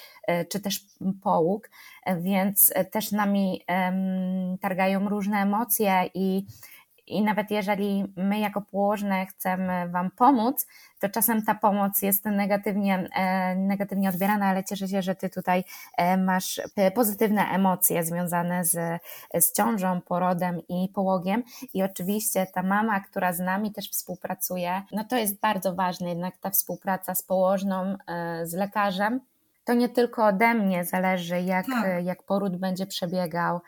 czy 0.50 0.60
też 0.60 0.86
połóg, 1.24 1.70
więc 2.22 2.74
też 2.92 3.12
nami 3.12 3.62
targają 4.62 5.10
różne 5.10 5.38
emocje 5.38 6.10
i 6.14 6.46
i 7.08 7.22
nawet 7.22 7.52
jeżeli 7.52 8.14
my 8.16 8.40
jako 8.40 8.62
położne 8.62 9.26
chcemy 9.26 9.90
Wam 9.90 10.12
pomóc, 10.12 10.68
to 11.00 11.10
czasem 11.10 11.42
ta 11.46 11.56
pomoc 11.56 12.02
jest 12.02 12.26
negatywnie, 12.26 13.10
e, 13.16 13.56
negatywnie 13.56 14.10
odbierana, 14.10 14.46
ale 14.46 14.64
cieszę 14.64 14.88
się, 14.88 15.02
że 15.02 15.16
Ty 15.16 15.30
tutaj 15.30 15.64
e, 15.98 16.18
masz 16.18 16.62
e, 16.76 16.92
pozytywne 16.92 17.42
emocje 17.42 18.04
związane 18.04 18.66
z, 18.66 19.02
z 19.34 19.54
ciążą, 19.54 20.02
porodem 20.02 20.62
i 20.70 20.90
połogiem. 20.96 21.44
I 21.74 21.84
oczywiście 21.84 22.48
ta 22.54 22.64
mama, 22.64 23.00
która 23.00 23.34
z 23.34 23.40
nami 23.40 23.72
też 23.72 23.90
współpracuje, 23.90 24.82
no 24.92 25.04
to 25.04 25.18
jest 25.18 25.40
bardzo 25.40 25.76
ważne, 25.76 26.10
jednak 26.10 26.38
ta 26.38 26.50
współpraca 26.50 27.16
z 27.16 27.24
położną, 27.24 27.96
z 28.44 28.54
lekarzem. 28.54 29.20
To 29.66 29.74
nie 29.74 29.90
tylko 29.90 30.26
ode 30.26 30.54
mnie 30.54 30.86
zależy, 30.86 31.42
jak, 31.42 31.66
tak. 31.66 32.06
jak 32.06 32.24
poród 32.24 32.58
będzie 32.58 32.86
przebiegał, 32.86 33.60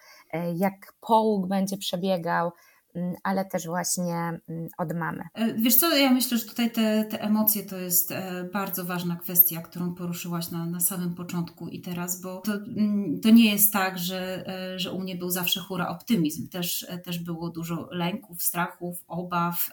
jak 0.56 0.94
połóg 1.02 1.48
będzie 1.48 1.78
przebiegał, 1.78 2.52
ale 3.24 3.46
też 3.46 3.66
właśnie 3.66 4.16
mm, 4.16 4.68
od 4.78 4.94
mamy. 4.94 5.24
E, 5.34 5.54
wiesz 5.54 5.76
co, 5.76 5.98
ja 5.98 6.12
myślę, 6.12 6.38
że 6.38 6.46
tutaj 6.46 6.72
te, 6.72 7.06
te 7.06 7.22
emocje 7.22 7.64
to 7.64 7.78
jest 7.78 8.12
e, 8.12 8.50
bardzo 8.54 8.86
ważna 8.86 9.16
kwestia, 9.16 9.62
którą 9.62 9.96
poruszyłaś 9.96 10.52
na, 10.52 10.66
na 10.66 10.80
samym 10.80 11.16
początku 11.16 11.68
i 11.68 11.82
teraz, 11.82 12.22
bo 12.22 12.42
to, 12.42 12.54
mm, 12.54 13.20
to 13.22 13.30
nie 13.30 13.52
jest 13.52 13.74
tak, 13.74 14.00
że, 14.00 14.48
e, 14.48 14.80
że 14.80 14.92
u 14.92 15.00
mnie 15.00 15.16
był 15.16 15.30
zawsze 15.30 15.60
hura 15.60 15.88
optymizm. 15.88 16.50
Też, 16.50 16.88
też 17.04 17.20
było 17.20 17.50
dużo 17.50 17.88
lęków, 17.92 18.44
strachów, 18.44 19.04
obaw 19.08 19.70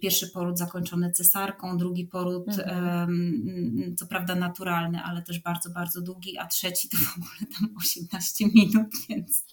Pierwszy 0.00 0.28
poród 0.28 0.58
zakończony 0.58 1.12
cesarką, 1.12 1.76
drugi 1.78 2.06
poród, 2.06 2.48
mhm. 2.48 3.96
co 3.96 4.06
prawda 4.06 4.34
naturalny, 4.34 5.02
ale 5.02 5.22
też 5.22 5.40
bardzo, 5.40 5.70
bardzo 5.70 6.00
długi, 6.00 6.38
a 6.38 6.46
trzeci 6.46 6.88
to 6.88 6.96
w 6.96 7.16
ogóle 7.16 7.52
tam 7.58 7.76
18 7.76 8.46
minut, 8.54 8.86
więc, 9.08 9.44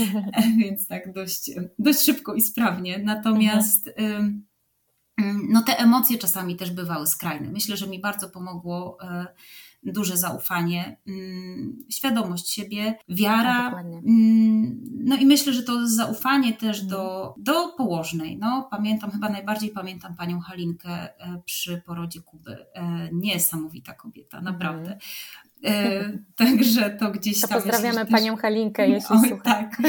więc 0.60 0.86
tak 0.86 1.12
dość, 1.12 1.50
dość 1.78 2.04
szybko 2.04 2.34
i 2.34 2.42
sprawnie. 2.42 2.98
Natomiast 2.98 3.88
mhm. 3.96 4.44
no, 5.48 5.62
te 5.62 5.78
emocje 5.78 6.18
czasami 6.18 6.56
też 6.56 6.70
bywały 6.70 7.06
skrajne. 7.06 7.50
Myślę, 7.50 7.76
że 7.76 7.86
mi 7.86 8.00
bardzo 8.00 8.28
pomogło 8.28 8.98
e, 9.02 9.26
duże 9.84 10.16
zaufanie, 10.16 10.96
mm, 11.06 11.84
świadomość 11.90 12.50
siebie, 12.50 12.98
wiara. 13.08 13.82
No, 13.84 14.00
no 15.04 15.16
i 15.16 15.26
myślę, 15.26 15.52
że 15.52 15.62
to 15.62 15.88
zaufanie 15.88 16.52
też 16.52 16.82
mhm. 16.82 16.88
do, 16.88 17.34
do 17.38 17.68
położnej. 17.68 18.38
No, 18.38 18.68
pamiętam, 18.70 19.10
chyba 19.10 19.28
najbardziej 19.28 19.70
pamiętam 19.70 20.16
panią 20.16 20.40
Halinkę 20.40 20.90
e, 20.90 21.42
przy 21.44 21.82
porodzie 21.86 22.20
Kuby. 22.20 22.66
E, 22.74 23.08
niesamowita 23.12 23.94
kobieta, 23.94 24.40
naprawdę. 24.40 24.90
Mhm. 24.90 25.00
E, 25.64 26.18
także 26.44 26.90
to 26.90 27.10
gdzieś 27.10 27.40
to 27.40 27.48
tam. 27.48 27.62
Pozdrawiamy 27.62 28.06
panią 28.06 28.36
Halinkę, 28.36 28.88
jeśli 28.88 29.16
Oj, 29.16 29.28
słucha. 29.28 29.44
Tak. 29.44 29.76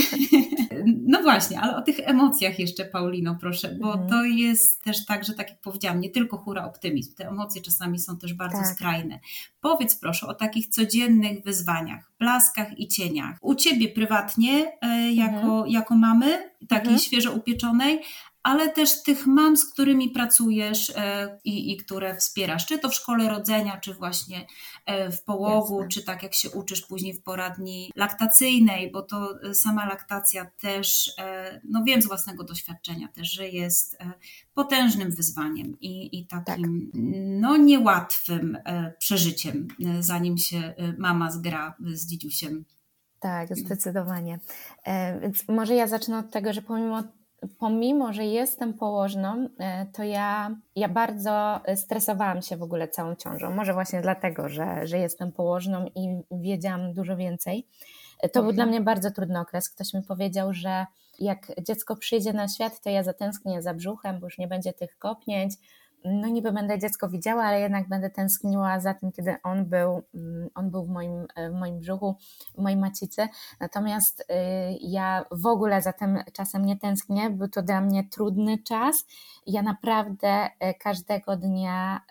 No 0.85 1.21
właśnie, 1.21 1.59
ale 1.59 1.75
o 1.75 1.81
tych 1.81 1.99
emocjach 1.99 2.59
jeszcze, 2.59 2.85
Paulino, 2.85 3.37
proszę, 3.41 3.75
bo 3.81 3.93
mhm. 3.93 4.09
to 4.09 4.23
jest 4.23 4.83
też 4.83 5.05
tak, 5.05 5.23
że 5.23 5.33
tak 5.33 5.49
jak 5.49 5.61
powiedziałam, 5.61 5.99
nie 5.99 6.09
tylko 6.09 6.37
hura 6.37 6.65
optymizm. 6.65 7.15
Te 7.15 7.27
emocje 7.27 7.61
czasami 7.61 7.99
są 7.99 8.17
też 8.17 8.33
bardzo 8.33 8.57
tak. 8.57 8.67
skrajne. 8.67 9.19
Powiedz 9.61 9.95
proszę 9.95 10.27
o 10.27 10.33
takich 10.33 10.67
codziennych 10.67 11.43
wyzwaniach, 11.43 12.11
blaskach 12.19 12.79
i 12.79 12.87
cieniach. 12.87 13.37
U 13.41 13.55
ciebie 13.55 13.89
prywatnie, 13.89 14.71
e, 14.81 15.11
jako, 15.11 15.37
mhm. 15.37 15.67
jako 15.67 15.95
mamy, 15.95 16.51
takiej 16.67 16.93
mhm. 16.93 16.99
świeżo 16.99 17.31
upieczonej, 17.31 17.99
ale 18.45 18.69
też 18.69 19.03
tych 19.03 19.27
mam, 19.27 19.57
z 19.57 19.65
którymi 19.65 20.09
pracujesz 20.09 20.89
e, 20.95 21.39
i, 21.43 21.71
i 21.71 21.77
które 21.77 22.15
wspierasz, 22.15 22.65
czy 22.65 22.79
to 22.79 22.89
w 22.89 22.95
szkole 22.95 23.29
rodzenia, 23.29 23.77
czy 23.77 23.93
właśnie 23.93 24.47
e, 24.85 25.11
w 25.11 25.23
połogu, 25.23 25.75
Jasne. 25.75 25.89
czy 25.89 26.03
tak 26.03 26.23
jak 26.23 26.33
się 26.33 26.49
uczysz 26.49 26.81
później 26.81 27.13
w 27.13 27.23
poradni 27.23 27.91
laktacyjnej, 27.95 28.91
bo 28.91 29.01
to 29.01 29.41
e, 29.41 29.55
sama 29.55 29.85
laktacja 29.85 30.51
też, 30.59 31.15
no 31.63 31.83
wiem 31.83 32.01
z 32.01 32.07
własnego 32.07 32.43
doświadczenia 32.43 33.07
też, 33.07 33.31
że 33.31 33.49
jest 33.49 33.97
potężnym 34.53 35.11
wyzwaniem 35.11 35.79
i, 35.81 36.19
i 36.19 36.27
takim 36.27 36.91
tak. 36.93 37.01
no 37.41 37.57
niełatwym 37.57 38.57
przeżyciem, 38.99 39.67
zanim 39.99 40.37
się 40.37 40.73
mama 40.97 41.31
zgra 41.31 41.75
z 41.93 42.05
dzidziusiem. 42.05 42.65
Tak, 43.19 43.55
zdecydowanie. 43.55 44.39
Więc 45.21 45.47
może 45.47 45.75
ja 45.75 45.87
zacznę 45.87 46.17
od 46.17 46.31
tego, 46.31 46.53
że 46.53 46.61
pomimo 46.61 47.03
pomimo, 47.59 48.13
że 48.13 48.25
jestem 48.25 48.73
położną, 48.73 49.49
e, 49.59 49.85
to 49.85 50.03
ja, 50.03 50.55
ja 50.75 50.89
bardzo 50.89 51.59
stresowałam 51.75 52.41
się 52.41 52.57
w 52.57 52.63
ogóle 52.63 52.87
całą 52.87 53.15
ciążą. 53.15 53.51
Może 53.51 53.73
właśnie 53.73 54.01
dlatego, 54.01 54.49
że, 54.49 54.87
że 54.87 54.97
jestem 54.97 55.31
położną 55.31 55.85
i 55.95 56.21
wiedziałam 56.31 56.93
dużo 56.93 57.17
więcej. 57.17 57.67
E, 58.19 58.29
to 58.29 58.43
był 58.43 58.51
dla 58.51 58.65
mnie 58.65 58.81
bardzo 58.81 59.11
trudny 59.11 59.39
okres. 59.39 59.69
Ktoś 59.69 59.93
mi 59.93 60.03
powiedział, 60.03 60.53
że 60.53 60.85
jak 61.19 61.51
dziecko 61.67 61.95
przyjdzie 61.95 62.33
na 62.33 62.47
świat, 62.47 62.81
to 62.81 62.89
ja 62.89 63.03
zatęsknię 63.03 63.61
za 63.61 63.73
brzuchem, 63.73 64.19
bo 64.19 64.25
już 64.25 64.37
nie 64.37 64.47
będzie 64.47 64.73
tych 64.73 64.97
kopnięć, 64.97 65.53
no 66.05 66.27
niby 66.27 66.51
będę 66.51 66.79
dziecko 66.79 67.09
widziała, 67.09 67.43
ale 67.43 67.59
jednak 67.59 67.87
będę 67.87 68.09
tęskniła 68.09 68.79
za 68.79 68.93
tym, 68.93 69.11
kiedy 69.11 69.35
on 69.43 69.65
był, 69.65 70.03
mm, 70.15 70.49
on 70.55 70.71
był 70.71 70.85
w 70.85 70.89
moim, 70.89 71.27
w 71.51 71.53
moim 71.53 71.79
brzuchu, 71.79 72.15
w 72.55 72.61
mojej 72.61 72.77
macicy. 72.77 73.27
Natomiast 73.59 74.21
y, 74.21 74.25
ja 74.81 75.25
w 75.31 75.45
ogóle 75.45 75.81
za 75.81 75.93
tym 75.93 76.19
czasem 76.33 76.65
nie 76.65 76.77
tęsknię, 76.77 77.29
był 77.29 77.47
to 77.47 77.61
dla 77.61 77.81
mnie 77.81 78.03
trudny 78.03 78.57
czas. 78.57 79.05
Ja 79.47 79.61
naprawdę 79.61 80.45
y, 80.45 80.73
każdego 80.79 81.37
dnia 81.37 82.01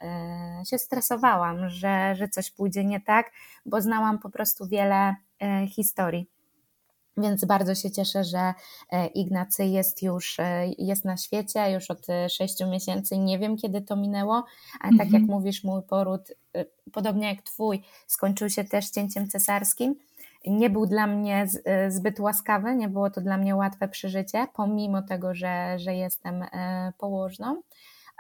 y, 0.62 0.66
się 0.66 0.78
stresowałam, 0.78 1.68
że, 1.68 2.14
że 2.14 2.28
coś 2.28 2.50
pójdzie 2.50 2.84
nie 2.84 3.00
tak, 3.00 3.30
bo 3.66 3.80
znałam 3.80 4.18
po 4.18 4.30
prostu 4.30 4.66
wiele 4.66 5.16
historii. 5.68 6.33
Więc 7.16 7.44
bardzo 7.44 7.75
się 7.75 7.90
cieszę, 7.90 8.25
że 8.25 8.54
e, 8.92 9.06
Ignacy 9.06 9.64
jest 9.64 10.02
już 10.02 10.40
e, 10.40 10.66
jest 10.78 11.04
na 11.04 11.16
świecie 11.16 11.71
już 11.71 11.90
od 11.90 12.11
e, 12.11 12.28
sześciu 12.28 12.66
miesięcy. 12.66 13.18
Nie 13.18 13.38
wiem, 13.38 13.56
kiedy 13.56 13.83
to 13.83 13.97
minęło, 13.97 14.44
ale 14.80 14.99
tak 14.99 15.12
jak 15.12 15.23
mhm. 15.23 15.26
mówisz, 15.26 15.64
mój 15.64 15.83
poród, 15.83 16.33
podobnie 16.92 17.28
jak 17.28 17.42
Twój, 17.42 17.83
skończył 18.06 18.50
się 18.50 18.64
też 18.64 18.90
cięciem 18.90 19.28
cesarskim. 19.28 19.94
Nie 20.47 20.71
był 20.71 20.87
dla 20.87 21.06
mnie 21.06 21.47
zbyt 21.88 22.21
łaskawy, 22.21 22.76
nie 22.76 22.88
było 22.88 23.11
to 23.11 23.21
dla 23.21 23.37
mnie 23.37 23.56
łatwe 23.56 23.88
przeżycie, 23.88 24.47
pomimo 24.54 25.02
tego, 25.02 25.35
że, 25.35 25.78
że 25.78 25.94
jestem 25.94 26.44
położną 26.99 27.62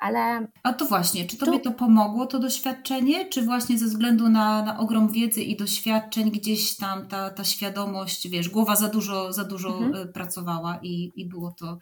ale... 0.04 0.46
A 0.62 0.72
to 0.72 0.84
właśnie, 0.84 1.24
czy 1.24 1.36
Tobie 1.36 1.58
tu... 1.60 1.70
to 1.70 1.76
pomogło, 1.76 2.26
to 2.26 2.38
doświadczenie, 2.38 3.28
czy 3.28 3.42
właśnie 3.42 3.78
ze 3.78 3.86
względu 3.86 4.28
na, 4.28 4.62
na 4.62 4.78
ogrom 4.78 5.08
wiedzy 5.08 5.42
i 5.42 5.56
doświadczeń 5.56 6.30
gdzieś 6.30 6.76
tam 6.76 7.08
ta, 7.08 7.30
ta 7.30 7.44
świadomość, 7.44 8.28
wiesz, 8.28 8.48
głowa 8.48 8.76
za 8.76 8.88
dużo, 8.88 9.32
za 9.32 9.44
dużo 9.44 9.78
mhm. 9.78 10.08
E, 10.08 10.12
pracowała 10.12 10.78
i, 10.82 11.12
i 11.16 11.28
było 11.28 11.50
to... 11.50 11.78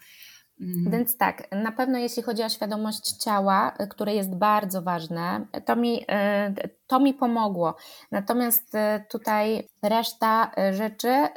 Mm. 0.63 0.91
Więc 0.91 1.17
tak, 1.17 1.49
na 1.53 1.73
pewno 1.73 1.99
jeśli 1.99 2.23
chodzi 2.23 2.43
o 2.43 2.49
świadomość 2.49 3.13
ciała, 3.13 3.73
e, 3.79 3.87
które 3.87 4.15
jest 4.15 4.35
bardzo 4.35 4.83
ważne, 4.83 5.47
to 5.65 5.77
mi, 5.77 6.05
e, 6.09 6.55
to 6.87 7.01
mi 7.01 7.15
pomogło. 7.15 7.75
Natomiast 8.11 8.75
e, 8.75 9.05
tutaj 9.11 9.69
reszta 9.83 10.51
rzeczy 10.73 11.29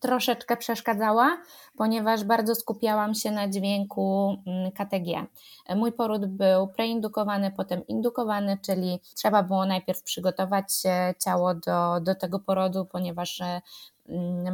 troszeczkę 0.00 0.56
przeszkadzała, 0.56 1.36
ponieważ 1.76 2.24
bardzo 2.24 2.54
skupiałam 2.54 3.14
się 3.14 3.30
na 3.30 3.48
dźwięku 3.48 4.36
mm, 4.46 4.72
KTG. 4.72 5.26
Mój 5.76 5.92
poród 5.92 6.26
był 6.26 6.68
preindukowany, 6.68 7.52
potem 7.56 7.86
indukowany, 7.86 8.58
czyli 8.66 9.00
trzeba 9.16 9.42
było 9.42 9.66
najpierw 9.66 10.02
przygotować 10.02 10.66
ciało 11.24 11.54
do, 11.54 12.00
do 12.00 12.14
tego 12.14 12.38
porodu, 12.38 12.86
ponieważ 12.86 13.42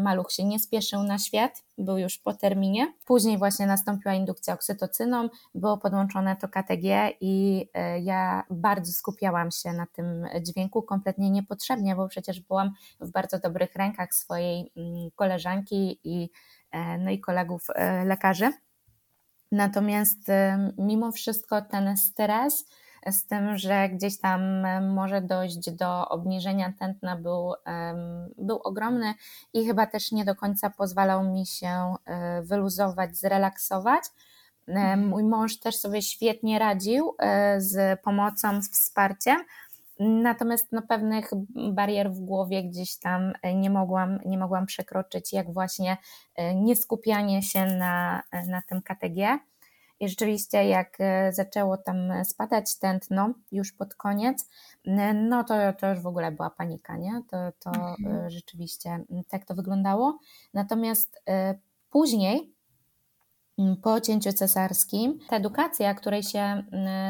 maluch 0.03 0.33
się 0.33 0.45
nie 0.45 0.59
spieszył 0.59 1.03
na 1.03 1.19
świat, 1.19 1.65
był 1.79 1.99
już 1.99 2.19
po 2.19 2.35
terminie. 2.35 2.95
Później 3.07 3.39
właśnie 3.39 3.67
nastąpiła 3.67 4.15
indukcja 4.15 4.55
oksytocyną, 4.55 5.29
było 5.55 5.79
podłączone 5.79 6.37
to 6.37 6.49
KTG 6.49 7.13
i 7.21 7.67
e, 7.75 8.01
ja 8.01 8.45
bardzo 8.51 8.93
skupiałam 8.93 9.51
się 9.51 9.73
na 9.73 9.87
tym 9.87 10.27
dźwięku, 10.43 10.83
kompletnie 10.83 11.31
niepotrzebnie, 11.31 11.97
bo 11.97 12.09
przecież 12.09 12.41
byłam 12.41 12.71
w 13.01 13.11
bardzo 13.11 13.39
dobrych 13.39 13.75
rękach 13.75 14.15
swojej 14.15 14.73
mm, 14.77 15.11
koleżanki 15.15 16.01
i, 16.05 16.31
e, 16.71 16.99
no 16.99 17.11
i 17.11 17.21
kolegów 17.21 17.67
e, 17.75 18.05
lekarzy. 18.05 18.53
Natomiast 19.53 20.19
mimo 20.79 21.13
wszystko 21.13 21.63
ten 21.63 21.97
stres, 21.97 22.67
z 23.07 23.27
tym, 23.27 23.59
że 23.59 23.89
gdzieś 23.89 24.19
tam 24.19 24.43
może 24.89 25.21
dojść 25.21 25.71
do 25.71 26.09
obniżenia 26.09 26.73
tętna 26.79 27.17
był, 27.17 27.53
był 28.39 28.57
ogromny 28.57 29.15
i 29.53 29.67
chyba 29.67 29.87
też 29.87 30.13
nie 30.13 30.25
do 30.25 30.35
końca 30.35 30.71
pozwalał 30.71 31.25
mi 31.25 31.47
się 31.47 31.95
e, 32.05 32.43
wyluzować, 32.43 33.17
zrelaksować. 33.17 34.05
Mhm. 34.69 35.09
Mój 35.09 35.25
mąż 35.25 35.59
też 35.59 35.77
sobie 35.77 36.03
świetnie 36.03 36.59
radził 36.59 37.15
e, 37.19 37.61
z 37.61 38.01
pomocą, 38.01 38.63
z 38.63 38.71
wsparciem, 38.71 39.45
Natomiast 40.01 40.73
no, 40.73 40.83
pewnych 40.83 41.31
barier 41.73 42.13
w 42.13 42.21
głowie 42.21 42.65
gdzieś 42.65 42.97
tam 42.97 43.33
nie 43.55 43.71
mogłam, 43.71 44.19
nie 44.27 44.39
mogłam 44.39 44.67
przekroczyć, 44.67 45.33
jak 45.33 45.53
właśnie 45.53 45.97
e, 46.37 46.55
nieskupianie 46.55 47.43
się 47.43 47.67
na, 47.67 48.23
na 48.49 48.63
tym 48.63 48.83
KTG. 48.83 49.39
I 50.01 50.09
rzeczywiście, 50.09 50.65
jak 50.65 50.97
e, 51.01 51.33
zaczęło 51.33 51.77
tam 51.77 52.25
spadać 52.25 52.79
tętno 52.79 53.35
już 53.53 53.73
pod 53.73 53.95
koniec, 53.95 54.49
no 55.15 55.45
to, 55.45 55.55
to 55.79 55.91
już 55.91 56.01
w 56.01 56.07
ogóle 56.07 56.33
była 56.33 56.51
panika, 56.51 56.97
nie? 56.97 57.23
To, 57.31 57.37
to 57.59 57.71
mhm. 57.71 58.27
E, 58.27 58.31
rzeczywiście 58.31 59.05
tak 59.29 59.45
to 59.45 59.55
wyglądało. 59.55 60.19
Natomiast 60.55 61.23
e, 61.29 61.55
później, 61.91 62.55
po 63.83 64.01
cięciu 64.01 64.33
cesarskim, 64.33 65.19
ta 65.29 65.37
edukacja, 65.37 65.95
której 65.95 66.23
się 66.23 66.63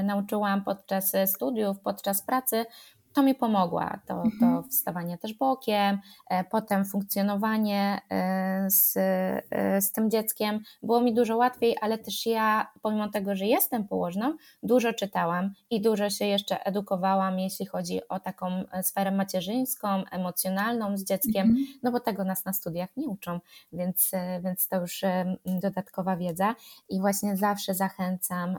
nauczyłam 0.05 0.65
podczas 0.65 1.13
studiów, 1.27 1.81
podczas 1.81 2.23
pracy, 2.23 2.67
to 3.13 3.23
mi 3.23 3.35
pomogła. 3.35 3.99
To, 4.07 4.15
to 4.41 4.47
mhm. 4.47 4.69
wstawanie 4.69 5.19
też 5.19 5.35
bokiem, 5.35 5.99
e, 6.31 6.45
potem 6.45 6.85
funkcjonowanie 6.85 8.01
e, 8.11 8.71
z, 8.71 8.97
e, 8.97 9.83
z 9.83 9.93
tym 9.93 10.11
dzieckiem 10.11 10.61
było 10.83 11.01
mi 11.01 11.15
dużo 11.15 11.37
łatwiej, 11.37 11.77
ale 11.81 11.99
też 11.99 12.27
ja, 12.27 12.73
pomimo 12.83 13.09
tego, 13.09 13.37
że 13.37 13.47
jestem 13.47 13.89
położną, 13.89 14.37
dużo 14.63 14.93
czytałam 14.93 15.53
i 15.71 15.81
dużo 15.81 16.11
się 16.11 16.25
jeszcze 16.25 16.65
edukowałam, 16.65 17.39
jeśli 17.39 17.67
chodzi 17.67 18.09
o 18.09 18.21
taką 18.21 18.65
sferę 18.83 19.11
macierzyńską, 19.11 20.05
emocjonalną 20.11 20.97
z 20.97 21.05
dzieckiem, 21.05 21.49
mhm. 21.49 21.67
no 21.83 21.93
bo 21.93 22.01
tego 22.01 22.25
nas 22.25 22.45
na 22.45 22.53
studiach 22.53 22.97
nie 22.97 23.09
uczą, 23.09 23.41
więc, 23.73 24.11
więc 24.45 24.69
to 24.69 24.81
już 24.81 25.01
dodatkowa 25.45 26.17
wiedza 26.17 26.55
i 26.89 27.01
właśnie 27.01 27.37
zawsze 27.37 27.75
zachęcam 27.75 28.59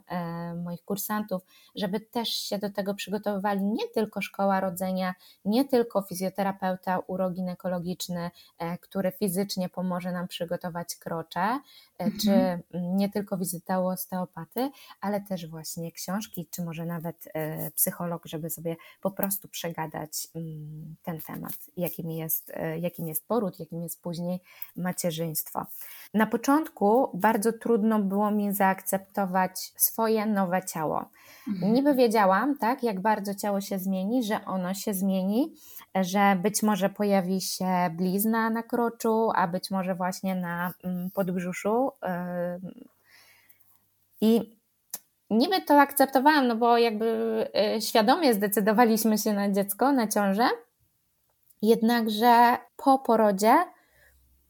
moich 0.63 0.83
kursantów, 0.83 1.41
żeby 1.75 1.99
też 1.99 2.29
się 2.29 2.57
do 2.57 2.69
tego 2.69 2.93
przygotowywali 2.93 3.63
nie 3.63 3.87
tylko 3.93 4.21
szkoły, 4.21 4.40
szkoła 4.41 4.59
rodzenia, 4.59 5.15
nie 5.45 5.65
tylko 5.65 6.01
fizjoterapeuta 6.01 6.99
uroginekologiczny, 7.07 8.31
e, 8.57 8.77
który 8.77 9.11
fizycznie 9.11 9.69
pomoże 9.69 10.11
nam 10.11 10.27
przygotować 10.27 10.95
krocze, 10.95 11.59
mhm. 12.03 12.19
czy 12.19 12.63
nie 12.73 13.09
tylko 13.09 13.37
wizyta 13.37 13.79
u 13.79 13.85
osteopaty, 13.85 14.71
ale 15.01 15.21
też 15.21 15.47
właśnie 15.47 15.91
książki, 15.91 16.47
czy 16.51 16.63
może 16.63 16.85
nawet 16.85 17.27
e, 17.33 17.71
psycholog, 17.71 18.25
żeby 18.25 18.49
sobie 18.49 18.75
po 19.01 19.11
prostu 19.11 19.47
przegadać 19.47 20.27
mm, 20.35 20.95
ten 21.03 21.21
temat, 21.21 21.53
jakim 21.77 22.11
jest, 22.11 22.51
jakim 22.79 23.07
jest 23.07 23.27
poród, 23.27 23.59
jakim 23.59 23.83
jest 23.83 24.01
później 24.01 24.39
macierzyństwo. 24.75 25.65
Na 26.13 26.25
początku 26.25 27.09
bardzo 27.13 27.53
trudno 27.53 27.99
było 27.99 28.31
mi 28.31 28.53
zaakceptować 28.53 29.73
swoje 29.75 30.25
nowe 30.25 30.61
ciało. 30.65 31.05
Mhm. 31.47 31.73
Niby 31.73 31.95
wiedziałam, 31.95 32.57
tak, 32.57 32.83
jak 32.83 33.01
bardzo 33.01 33.35
ciało 33.35 33.61
się 33.61 33.79
zmieni, 33.79 34.23
że 34.23 34.45
ono 34.45 34.73
się 34.73 34.93
zmieni, 34.93 35.53
że 35.95 36.37
być 36.41 36.63
może 36.63 36.89
pojawi 36.89 37.41
się 37.41 37.89
blizna 37.91 38.49
na 38.49 38.63
kroczu, 38.63 39.29
a 39.35 39.47
być 39.47 39.71
może 39.71 39.95
właśnie 39.95 40.35
na 40.35 40.73
mm, 40.83 41.11
podbrzuszu. 41.11 41.90
I 44.21 44.57
niby 45.29 45.61
to 45.61 45.79
akceptowałam, 45.79 46.47
no 46.47 46.55
bo 46.55 46.77
jakby 46.77 47.05
y, 47.77 47.81
świadomie 47.81 48.33
zdecydowaliśmy 48.33 49.17
się 49.17 49.33
na 49.33 49.51
dziecko, 49.51 49.91
na 49.91 50.07
ciążę, 50.07 50.47
jednakże 51.61 52.57
po 52.77 52.99
porodzie 52.99 53.55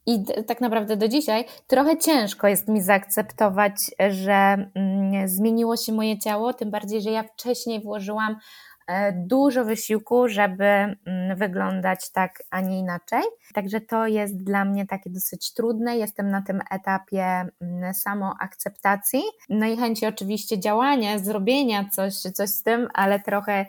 i 0.05 0.25
tak 0.47 0.61
naprawdę 0.61 0.97
do 0.97 1.07
dzisiaj 1.07 1.45
trochę 1.67 1.97
ciężko 1.97 2.47
jest 2.47 2.67
mi 2.67 2.81
zaakceptować, 2.81 3.73
że 4.09 4.71
mm, 4.75 5.27
zmieniło 5.27 5.77
się 5.77 5.93
moje 5.93 6.19
ciało, 6.19 6.53
tym 6.53 6.71
bardziej, 6.71 7.01
że 7.01 7.11
ja 7.11 7.23
wcześniej 7.23 7.81
włożyłam 7.81 8.35
E, 8.35 8.70
dużo 9.13 9.65
wysiłku, 9.65 10.27
żeby 10.27 10.65
mm, 10.65 10.97
wyglądać 11.37 12.11
tak, 12.11 12.43
a 12.49 12.61
nie 12.61 12.79
inaczej. 12.79 13.21
Także 13.53 13.81
to 13.81 14.07
jest 14.07 14.43
dla 14.43 14.65
mnie 14.65 14.87
takie 14.87 15.09
dosyć 15.09 15.53
trudne. 15.53 15.97
Jestem 15.97 16.29
na 16.29 16.41
tym 16.41 16.61
etapie 16.71 17.23
mm, 17.61 17.93
samoakceptacji, 17.93 19.21
no 19.49 19.65
i 19.65 19.77
chęci 19.77 20.05
oczywiście 20.05 20.59
działania, 20.59 21.19
zrobienia 21.19 21.89
coś, 21.89 22.13
coś 22.13 22.49
z 22.49 22.63
tym, 22.63 22.87
ale 22.93 23.19
trochę 23.19 23.65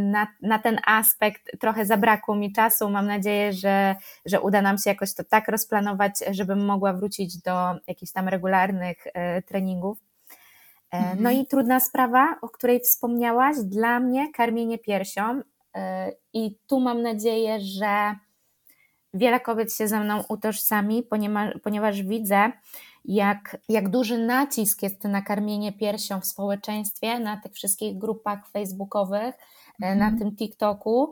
na, 0.00 0.26
na 0.42 0.58
ten 0.58 0.78
aspekt 0.86 1.60
trochę 1.60 1.86
zabrakło 1.86 2.34
mi 2.34 2.52
czasu. 2.52 2.90
Mam 2.90 3.06
nadzieję, 3.06 3.52
że, 3.52 3.96
że 4.26 4.40
uda 4.40 4.62
nam 4.62 4.78
się 4.78 4.90
jakoś 4.90 5.14
to 5.14 5.24
tak 5.24 5.48
rozplanować, 5.48 6.12
żebym 6.30 6.64
mogła 6.64 6.92
wrócić 6.92 7.38
do 7.38 7.74
jakichś 7.86 8.12
tam 8.12 8.28
regularnych 8.28 9.06
e, 9.14 9.42
treningów. 9.42 10.11
E, 10.92 11.00
no 11.00 11.30
mhm. 11.30 11.36
i 11.36 11.46
trudna 11.46 11.80
sprawa, 11.80 12.36
o 12.42 12.48
której 12.48 12.80
wspomniałaś, 12.80 13.56
dla 13.64 14.00
mnie 14.00 14.32
karmienie 14.32 14.78
piersią. 14.78 15.40
E, 15.74 16.12
I 16.32 16.58
tu 16.66 16.80
mam 16.80 17.02
nadzieję, 17.02 17.60
że 17.60 18.14
wiele 19.14 19.40
kobiet 19.40 19.74
się 19.74 19.88
ze 19.88 20.00
mną 20.00 20.24
utożsami, 20.28 21.02
ponieważ, 21.02 21.54
ponieważ 21.62 22.02
widzę, 22.02 22.52
jak, 23.04 23.56
jak 23.68 23.88
duży 23.88 24.18
nacisk 24.18 24.82
jest 24.82 25.04
na 25.04 25.22
karmienie 25.22 25.72
piersią 25.72 26.20
w 26.20 26.26
społeczeństwie, 26.26 27.18
na 27.18 27.36
tych 27.36 27.52
wszystkich 27.52 27.98
grupach 27.98 28.48
facebookowych, 28.48 29.34
mhm. 29.82 29.98
na 29.98 30.18
tym 30.18 30.36
TikToku. 30.36 31.10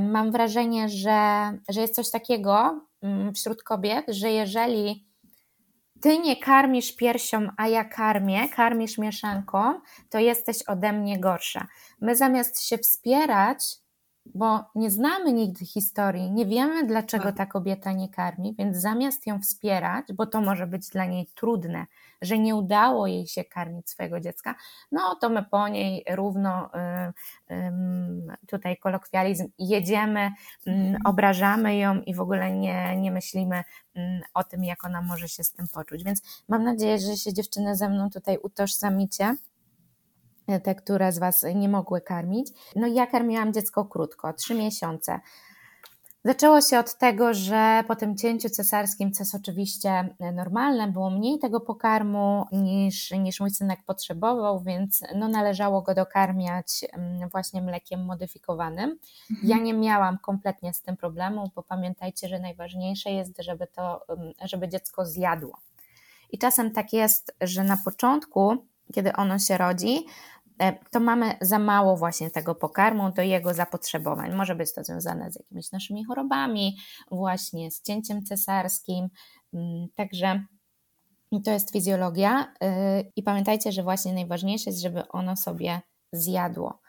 Mam 0.00 0.32
wrażenie, 0.32 0.88
że, 0.88 1.50
że 1.68 1.80
jest 1.80 1.94
coś 1.94 2.10
takiego 2.10 2.80
mm, 3.02 3.34
wśród 3.34 3.62
kobiet, 3.62 4.04
że 4.08 4.30
jeżeli 4.30 5.07
ty 6.00 6.18
nie 6.18 6.36
karmisz 6.36 6.96
piersią, 6.96 7.48
a 7.56 7.68
ja 7.68 7.84
karmię, 7.84 8.48
karmisz 8.48 8.98
mieszanką, 8.98 9.80
to 10.10 10.18
jesteś 10.18 10.62
ode 10.66 10.92
mnie 10.92 11.20
gorsza. 11.20 11.66
My 12.00 12.16
zamiast 12.16 12.62
się 12.62 12.78
wspierać, 12.78 13.64
bo 14.34 14.64
nie 14.74 14.90
znamy 14.90 15.32
nigdy 15.32 15.66
historii, 15.66 16.30
nie 16.30 16.46
wiemy 16.46 16.86
dlaczego 16.86 17.24
tak. 17.24 17.36
ta 17.36 17.46
kobieta 17.46 17.92
nie 17.92 18.08
karmi, 18.08 18.54
więc 18.58 18.76
zamiast 18.76 19.26
ją 19.26 19.40
wspierać, 19.40 20.06
bo 20.12 20.26
to 20.26 20.40
może 20.40 20.66
być 20.66 20.88
dla 20.88 21.04
niej 21.04 21.26
trudne, 21.34 21.86
że 22.22 22.38
nie 22.38 22.54
udało 22.54 23.06
jej 23.06 23.26
się 23.26 23.44
karmić 23.44 23.90
swojego 23.90 24.20
dziecka, 24.20 24.54
no 24.92 25.16
to 25.20 25.28
my 25.28 25.42
po 25.42 25.68
niej 25.68 26.04
równo 26.10 26.70
y, 27.50 27.54
tutaj 28.46 28.76
kolokwializm 28.76 29.48
jedziemy, 29.58 30.30
y, 30.66 30.96
obrażamy 31.04 31.76
ją 31.76 32.00
i 32.00 32.14
w 32.14 32.20
ogóle 32.20 32.52
nie, 32.52 32.96
nie 32.96 33.10
myślimy 33.10 33.62
mm, 33.94 34.22
o 34.34 34.44
tym, 34.44 34.64
jak 34.64 34.84
ona 34.84 35.02
może 35.02 35.28
się 35.28 35.44
z 35.44 35.52
tym 35.52 35.66
poczuć. 35.74 36.04
Więc 36.04 36.22
mam 36.48 36.64
nadzieję, 36.64 36.98
że 36.98 37.16
się 37.16 37.32
dziewczyny 37.32 37.76
ze 37.76 37.88
mną 37.88 38.10
tutaj 38.10 38.38
utożsamicie 38.42 39.36
te, 40.64 40.74
które 40.74 41.12
z 41.12 41.18
Was 41.18 41.46
nie 41.54 41.68
mogły 41.68 42.00
karmić. 42.00 42.48
No 42.76 42.86
ja 42.86 43.06
karmiłam 43.06 43.52
dziecko 43.52 43.84
krótko, 43.84 44.32
trzy 44.32 44.54
miesiące. 44.54 45.20
Zaczęło 46.24 46.60
się 46.60 46.78
od 46.78 46.98
tego, 46.98 47.34
że 47.34 47.84
po 47.88 47.96
tym 47.96 48.16
cięciu 48.16 48.48
cesarskim, 48.48 49.12
co 49.12 49.22
jest 49.22 49.34
oczywiście 49.34 50.14
normalne, 50.34 50.92
było 50.92 51.10
mniej 51.10 51.38
tego 51.38 51.60
pokarmu 51.60 52.46
niż, 52.52 53.10
niż 53.10 53.40
mój 53.40 53.50
synek 53.50 53.80
potrzebował, 53.86 54.60
więc 54.60 55.00
no, 55.14 55.28
należało 55.28 55.82
go 55.82 55.94
dokarmiać 55.94 56.84
mm, 56.92 57.28
właśnie 57.28 57.62
mlekiem 57.62 58.04
modyfikowanym. 58.04 58.98
Mhm. 59.30 59.48
Ja 59.48 59.58
nie 59.58 59.74
miałam 59.74 60.18
kompletnie 60.18 60.74
z 60.74 60.82
tym 60.82 60.96
problemu, 60.96 61.50
bo 61.54 61.62
pamiętajcie, 61.62 62.28
że 62.28 62.38
najważniejsze 62.38 63.10
jest, 63.10 63.42
żeby, 63.42 63.66
to, 63.66 64.00
mm, 64.08 64.32
żeby 64.44 64.68
dziecko 64.68 65.06
zjadło. 65.06 65.58
I 66.32 66.38
czasem 66.38 66.72
tak 66.72 66.92
jest, 66.92 67.36
że 67.40 67.64
na 67.64 67.76
początku, 67.76 68.56
kiedy 68.94 69.12
ono 69.12 69.38
się 69.38 69.58
rodzi, 69.58 70.06
to 70.90 71.00
mamy 71.00 71.34
za 71.40 71.58
mało 71.58 71.96
właśnie 71.96 72.30
tego 72.30 72.54
pokarmu 72.54 73.12
do 73.12 73.22
jego 73.22 73.54
zapotrzebowań. 73.54 74.34
Może 74.34 74.54
być 74.54 74.74
to 74.74 74.84
związane 74.84 75.32
z 75.32 75.36
jakimiś 75.36 75.72
naszymi 75.72 76.04
chorobami, 76.04 76.76
właśnie 77.10 77.70
z 77.70 77.82
cięciem 77.82 78.22
cesarskim. 78.22 79.08
Mm, 79.54 79.86
także 79.94 80.44
to 81.44 81.50
jest 81.50 81.72
fizjologia. 81.72 82.54
I 83.16 83.22
pamiętajcie, 83.22 83.72
że 83.72 83.82
właśnie 83.82 84.12
najważniejsze 84.12 84.70
jest, 84.70 84.82
żeby 84.82 85.08
ono 85.08 85.36
sobie 85.36 85.80
zjadło. 86.12 86.80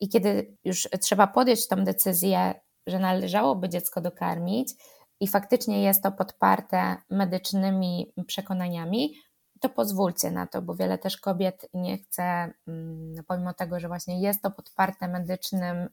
I 0.00 0.08
kiedy 0.08 0.56
już 0.64 0.88
trzeba 1.00 1.26
podjąć 1.26 1.68
tą 1.68 1.84
decyzję, 1.84 2.54
że 2.86 2.98
należałoby 2.98 3.68
dziecko 3.68 4.00
dokarmić, 4.00 4.74
i 5.20 5.28
faktycznie 5.28 5.82
jest 5.82 6.02
to 6.02 6.12
podparte 6.12 6.96
medycznymi 7.10 8.12
przekonaniami, 8.26 9.14
to 9.64 9.68
pozwólcie 9.68 10.30
na 10.30 10.46
to, 10.46 10.62
bo 10.62 10.74
wiele 10.74 10.98
też 10.98 11.16
kobiet 11.16 11.68
nie 11.74 11.98
chce, 11.98 12.22
mm, 12.68 13.24
pomimo 13.26 13.54
tego, 13.54 13.80
że 13.80 13.88
właśnie 13.88 14.20
jest 14.20 14.42
to 14.42 14.50
podparte 14.50 15.08
medycznym, 15.08 15.88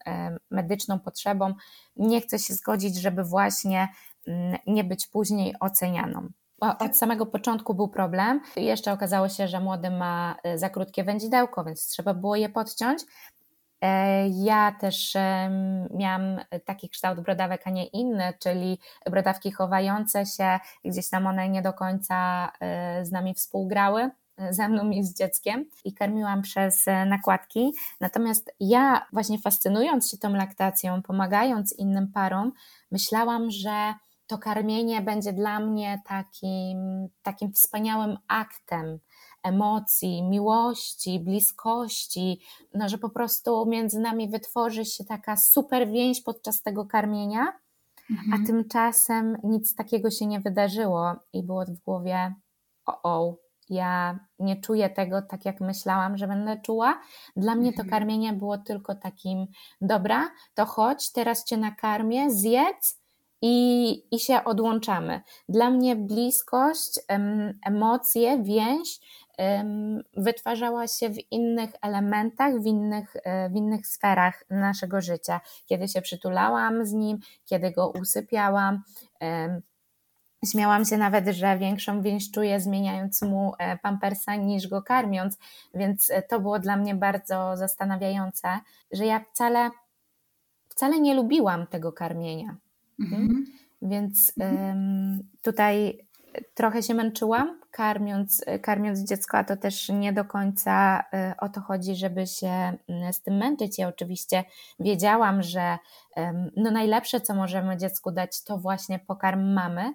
medyczną 0.50 1.00
potrzebą, 1.00 1.54
nie 1.96 2.22
chce 2.22 2.40
się 2.40 2.54
zgodzić, 2.54 2.96
żeby 2.96 3.24
właśnie 3.24 3.88
mm, 4.28 4.58
nie 4.68 4.84
być 4.84 5.08
później 5.08 5.56
ocenianą. 5.60 6.30
Od 6.60 6.98
samego 6.98 7.26
początku 7.26 7.74
był 7.74 7.88
problem. 7.88 8.42
Jeszcze 8.56 8.94
okazało 8.94 9.30
się, 9.30 9.48
że 9.48 9.60
młody 9.60 9.90
ma 9.90 10.36
e, 10.44 10.58
za 10.58 10.70
krótkie 10.70 11.04
wędzidełko, 11.04 11.64
więc 11.64 11.88
trzeba 11.88 12.14
było 12.14 12.36
je 12.36 12.50
podciąć. 12.50 13.02
E, 13.82 14.28
ja 14.28 14.72
też 14.72 15.18
miałam 15.94 16.40
taki 16.66 16.90
kształt 16.90 17.20
brodawek, 17.20 17.62
a 17.66 17.70
nie 17.70 17.86
inny, 17.86 18.34
czyli 18.40 18.80
brodawki 19.06 19.52
chowające 19.52 20.26
się, 20.26 20.60
gdzieś 20.86 21.10
tam 21.10 21.28
one 21.28 21.50
nie 21.50 21.62
do 21.62 21.74
końca 21.74 22.52
e, 22.60 23.06
z 23.06 23.12
nami 23.12 23.34
współgrały 23.34 24.10
e, 24.38 24.54
ze 24.54 24.70
mną 24.70 24.90
i 24.90 25.04
z 25.04 25.18
dzieckiem 25.18 25.66
i 25.86 25.94
karmiłam 25.94 26.42
przez 26.42 26.86
nakładki. 27.06 27.72
Natomiast 28.00 28.56
ja 28.60 29.06
właśnie 29.14 29.40
fascynując 29.40 30.12
się 30.12 30.18
tą 30.18 30.34
laktacją, 30.34 31.02
pomagając 31.02 31.74
innym 31.74 32.12
parom, 32.12 32.52
myślałam, 32.92 33.52
że 33.52 33.94
to 34.28 34.38
karmienie 34.38 35.02
będzie 35.02 35.34
dla 35.34 35.60
mnie 35.60 36.02
takim, 36.06 37.10
takim 37.24 37.54
wspaniałym 37.54 38.18
aktem, 38.28 39.00
emocji, 39.44 40.24
miłości, 40.24 41.20
bliskości, 41.20 42.42
no, 42.74 42.90
że 42.90 42.98
po 42.98 43.10
prostu 43.10 43.66
między 43.66 44.00
nami 44.00 44.30
wytworzy 44.30 44.86
się 44.86 45.04
taka 45.06 45.38
super 45.38 45.88
więź 45.88 46.22
podczas 46.22 46.62
tego 46.62 46.86
karmienia, 46.86 47.54
mhm. 48.12 48.34
a 48.34 48.48
tymczasem 48.48 49.38
nic 49.44 49.76
takiego 49.76 50.12
się 50.12 50.26
nie 50.26 50.40
wydarzyło 50.40 51.16
i 51.34 51.44
było 51.44 51.66
w 51.66 51.84
głowie 51.84 52.34
o, 52.86 53.02
o, 53.04 53.36
ja 53.70 54.20
nie 54.40 54.62
czuję 54.62 54.90
tego 54.90 55.22
tak, 55.22 55.46
jak 55.46 55.62
myślałam, 55.62 56.18
że 56.18 56.28
będę 56.28 56.62
czuła. 56.62 57.02
Dla 57.36 57.56
mnie 57.56 57.74
to 57.74 57.82
mhm. 57.82 57.90
karmienie 57.90 58.34
było 58.34 58.58
tylko 58.58 58.96
takim, 58.96 59.48
dobra, 59.82 60.30
to 60.54 60.66
chodź, 60.66 61.12
teraz 61.12 61.44
cię 61.44 61.58
nakarmię, 61.58 62.32
zjedz 62.32 63.02
i, 63.42 64.16
i 64.16 64.20
się 64.20 64.44
odłączamy. 64.44 65.22
Dla 65.50 65.70
mnie 65.70 65.96
bliskość, 65.96 67.00
emocje, 67.66 68.44
więź 68.44 69.00
wytwarzała 70.18 70.88
się 70.88 71.10
w 71.10 71.32
innych 71.32 71.70
elementach, 71.82 72.62
w 72.62 72.66
innych, 72.66 73.16
e, 73.24 73.50
w 73.50 73.56
innych 73.56 73.88
sferach 73.88 74.44
naszego 74.50 75.02
życia. 75.02 75.42
Kiedy 75.66 75.88
się 75.88 76.02
przytulałam 76.02 76.86
z 76.86 76.94
nim, 76.94 77.20
kiedy 77.46 77.72
go 77.72 77.90
usypiałam. 77.90 78.84
Śmiałam 80.46 80.86
się 80.86 80.98
nawet, 80.98 81.28
że 81.28 81.58
większą 81.58 82.02
więź 82.02 82.32
czuję 82.32 82.60
zmieniając 82.60 83.22
mu 83.22 83.54
e, 83.60 83.78
pampersa 83.78 84.36
niż 84.36 84.68
go 84.68 84.82
karmiąc, 84.82 85.38
więc 85.74 86.12
e, 86.12 86.22
to 86.22 86.40
było 86.40 86.60
dla 86.60 86.78
mnie 86.78 86.96
bardzo 86.96 87.58
zastanawiające, 87.58 88.60
że 88.92 89.06
ja 89.06 89.20
wcale, 89.20 89.70
wcale 90.70 91.00
nie 91.00 91.14
lubiłam 91.14 91.68
tego 91.68 91.92
karmienia. 91.94 92.56
Mhm. 93.00 93.46
Więc 93.82 94.34
mhm. 94.40 95.20
tutaj 95.42 96.08
trochę 96.54 96.84
się 96.84 96.94
męczyłam, 96.94 97.62
karmiąc, 97.72 98.46
karmiąc 98.62 99.00
dziecko, 99.00 99.38
a 99.38 99.44
to 99.44 99.58
też 99.58 99.90
nie 99.90 100.14
do 100.14 100.26
końca 100.26 101.00
y, 101.00 101.38
o 101.38 101.50
to 101.50 101.62
chodzi, 101.62 101.96
żeby 101.96 102.28
się 102.28 102.48
mm, 102.48 103.14
z 103.14 103.22
tym 103.22 103.38
męczyć. 103.38 103.80
Ja 103.80 103.88
oczywiście 103.88 104.44
wiedziałam, 104.80 105.44
że 105.44 105.78
no 106.56 106.72
najlepsze, 106.72 107.22
co 107.22 107.36
możemy 107.36 107.78
dziecku 107.78 108.12
dać, 108.12 108.44
to 108.44 108.58
właśnie 108.58 109.00
pokarm 109.00 109.54
mamy. 109.54 109.94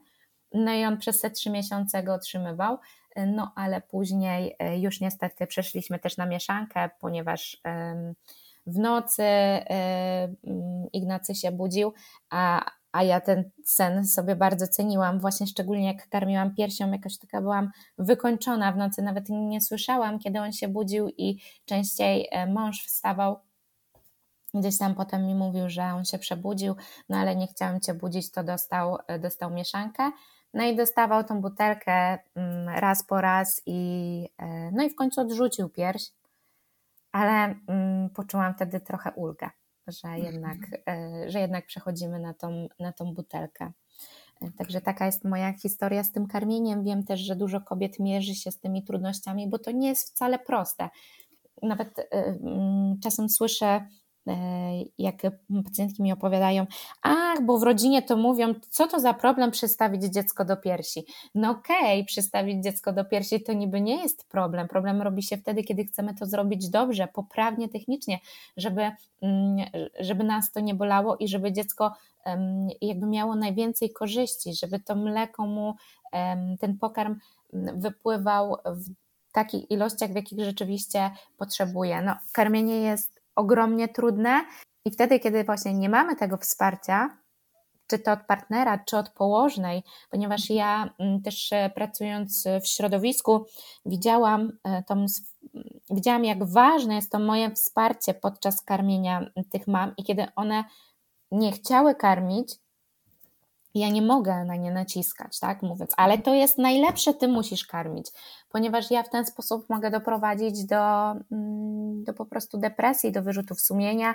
No 0.53 0.73
i 0.73 0.85
on 0.85 0.99
przez 0.99 1.21
te 1.21 1.31
trzy 1.31 1.51
miesiące 1.51 2.03
go 2.03 2.15
otrzymywał, 2.15 2.79
y, 3.19 3.27
no 3.27 3.53
ale 3.57 3.81
później 3.81 4.57
y, 4.63 4.79
już 4.79 5.01
niestety 5.01 5.47
przeszliśmy 5.47 5.99
też 5.99 6.17
na 6.17 6.27
mieszankę, 6.27 6.91
ponieważ 7.01 7.63
w 8.67 8.79
nocy 8.79 9.23
Ignacy 10.93 11.35
się 11.35 11.53
budził, 11.53 11.93
a, 12.31 12.71
a 12.97 13.03
ja 13.03 13.21
ten 13.21 13.51
sen 13.65 14.07
sobie 14.07 14.37
bardzo 14.37 14.69
ceniłam, 14.69 15.21
właśnie 15.21 15.47
szczególnie 15.47 15.87
jak 15.87 16.09
karmiłam 16.09 16.55
piersią, 16.55 16.93
jakoś 16.93 17.19
taka 17.19 17.41
byłam 17.41 17.71
wykończona 17.99 18.73
w 18.73 18.77
nocy, 18.77 19.03
nawet 19.03 19.29
nie 19.29 19.61
słyszałam, 19.61 20.19
kiedy 20.19 20.41
on 20.41 20.53
się 20.53 20.69
budził 20.69 21.09
i 21.09 21.41
częściej 21.65 22.29
e, 22.31 22.47
mąż 22.47 22.85
wstawał. 22.87 23.39
Gdzieś 24.55 24.79
tam 24.79 24.95
potem 24.95 25.27
mi 25.27 25.35
mówił, 25.35 25.69
że 25.69 25.83
on 25.83 26.05
się 26.05 26.19
przebudził, 26.19 26.75
no 27.09 27.17
ale 27.17 27.37
nie 27.37 27.47
chciałem 27.47 27.81
cię 27.81 27.95
budzić, 27.95 28.31
to 28.31 28.45
dostał, 28.45 28.99
e, 29.07 29.19
dostał 29.19 29.51
mieszankę. 29.51 30.11
No 30.55 30.65
i 30.65 30.77
dostawał 30.77 31.25
tą 31.25 31.41
butelkę 31.41 32.19
mm, 32.35 32.69
raz 32.69 33.07
po 33.07 33.21
raz 33.21 33.63
i 33.67 34.29
e, 34.39 34.71
no 34.71 34.83
i 34.83 34.91
w 34.91 34.95
końcu 34.95 35.21
odrzucił 35.21 35.69
pierś, 35.69 36.11
ale 37.13 37.55
mm, 37.69 38.11
poczułam 38.11 38.55
wtedy 38.55 38.81
trochę 38.81 39.13
ulgę 39.13 39.51
że 39.89 40.09
mhm. 40.09 40.23
jednak, 40.33 40.57
e, 40.89 41.31
że 41.31 41.41
jednak 41.41 41.67
przechodzimy 41.67 42.21
na 42.21 42.35
tą, 42.35 42.69
na 42.81 42.93
tą 42.93 43.15
butelkę. 43.15 43.73
E, 44.43 44.51
także 44.59 44.81
taka 44.81 45.07
jest 45.07 45.25
moja 45.25 45.53
historia 45.53 46.05
z 46.05 46.13
tym 46.13 46.27
karmieniem. 46.27 46.85
Wiem 46.85 47.05
też, 47.05 47.21
że 47.21 47.37
dużo 47.37 47.61
kobiet 47.61 47.99
mierzy 47.99 48.35
się 48.35 48.51
z 48.51 48.61
tymi 48.61 48.85
trudnościami, 48.85 49.49
bo 49.49 49.59
to 49.59 49.71
nie 49.71 49.89
jest 49.89 50.11
wcale 50.11 50.39
proste. 50.39 50.89
Nawet 51.63 51.99
e, 51.99 52.39
czasem 53.03 53.29
słyszę 53.29 53.87
jak 54.99 55.23
pacjentki 55.65 56.03
mi 56.03 56.13
opowiadają, 56.13 56.67
ach, 57.03 57.43
bo 57.43 57.59
w 57.59 57.63
rodzinie 57.63 58.03
to 58.03 58.17
mówią, 58.17 58.55
co 58.71 58.87
to 58.87 59.01
za 59.01 59.15
problem 59.15 59.51
przystawić 59.51 60.03
dziecko 60.03 60.45
do 60.45 60.57
piersi. 60.57 61.05
No 61.35 61.51
okej, 61.51 62.01
okay, 62.01 62.05
przystawić 62.05 62.65
dziecko 62.65 62.93
do 62.93 63.05
piersi 63.05 63.43
to 63.43 63.53
niby 63.53 63.81
nie 63.81 64.03
jest 64.03 64.29
problem. 64.29 64.69
Problem 64.69 65.03
robi 65.03 65.23
się 65.23 65.37
wtedy, 65.37 65.65
kiedy 65.65 65.85
chcemy 65.85 66.15
to 66.15 66.27
zrobić 66.27 66.69
dobrze, 66.69 67.09
poprawnie, 67.09 67.69
technicznie, 67.69 68.19
żeby, 68.57 68.91
mm, 69.23 69.57
żeby 70.01 70.25
nas 70.25 70.53
to 70.53 70.61
nie 70.61 70.75
bolało 70.75 71.17
i 71.17 71.29
żeby 71.29 71.53
dziecko 71.53 71.93
jakby 72.81 73.07
miało 73.07 73.37
najwięcej 73.37 73.93
korzyści, 73.93 74.55
żeby 74.55 74.81
to 74.81 74.97
mleko 74.97 75.47
mu, 75.47 75.75
ten 76.61 76.79
pokarm 76.79 77.19
mm, 77.53 77.81
wypływał 77.81 78.57
w 78.67 78.91
takich 79.33 79.71
ilościach, 79.71 80.13
w 80.13 80.15
jakich 80.15 80.41
rzeczywiście 80.41 81.11
potrzebuje. 81.37 82.03
No, 82.03 82.17
karmienie 82.33 82.77
jest 82.77 83.26
ogromnie 83.37 83.89
trudne. 83.89 84.45
I 84.85 84.91
wtedy, 84.91 85.21
kiedy 85.21 85.45
właśnie 85.45 85.75
nie 85.75 85.89
mamy 85.89 86.17
tego 86.17 86.37
wsparcia, 86.37 87.19
czy 87.87 87.99
to 87.99 88.13
od 88.13 88.21
partnera, 88.21 88.79
czy 88.79 88.97
od 88.97 89.11
położnej, 89.11 89.83
ponieważ 90.11 90.51
ja 90.51 90.95
mm, 90.99 91.23
też 91.23 91.53
e, 91.53 91.71
pracując 91.75 92.45
w 92.63 92.67
środowisku 92.67 93.47
widziałam, 93.87 94.53
e, 94.65 94.83
tą, 94.83 95.07
widziałam 95.91 96.25
jak 96.25 96.45
ważne 96.45 96.95
jest 96.95 97.13
to 97.13 97.19
moje 97.19 97.51
wsparcie 97.51 98.15
podczas 98.15 98.63
karmienia 98.63 99.31
tych 99.51 99.67
mam 99.67 99.93
i 99.97 100.05
kiedy 100.05 100.27
one 100.37 100.65
nie 101.31 101.53
chciały 101.53 101.95
karmić, 101.95 102.55
ja 103.81 103.89
nie 103.89 104.03
mogę 104.03 104.45
na 104.45 104.57
nie 104.57 104.71
naciskać, 104.71 105.39
tak, 105.41 105.63
mówiąc, 105.63 105.95
ale 105.97 106.19
to 106.19 106.35
jest 106.35 106.59
najlepsze, 106.59 107.15
ty 107.15 107.29
musisz 107.29 107.67
karmić, 107.67 108.07
ponieważ 108.49 108.91
ja 108.91 109.03
w 109.03 109.11
ten 109.11 109.27
sposób 109.27 109.71
mogę 109.71 109.91
doprowadzić 109.91 110.65
do, 110.65 111.11
mm, 111.33 112.05
do 112.05 112.15
po 112.15 112.27
prostu 112.27 112.59
depresji, 112.59 113.13
do 113.13 113.23
wyrzutów 113.23 113.61
sumienia 113.61 114.15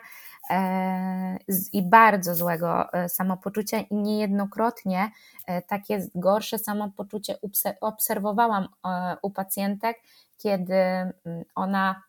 e, 0.50 1.38
i 1.74 1.82
bardzo 1.82 2.36
złego 2.36 2.94
e, 2.94 3.10
samopoczucia. 3.10 3.80
I 3.80 3.96
niejednokrotnie 3.96 5.12
e, 5.48 5.62
takie 5.62 6.08
gorsze 6.16 6.60
samopoczucie 6.60 7.38
obserwowałam 7.82 8.68
e, 8.86 9.18
u 9.22 9.30
pacjentek, 9.30 9.98
kiedy 10.38 10.74
mm, 10.74 11.14
ona 11.56 12.04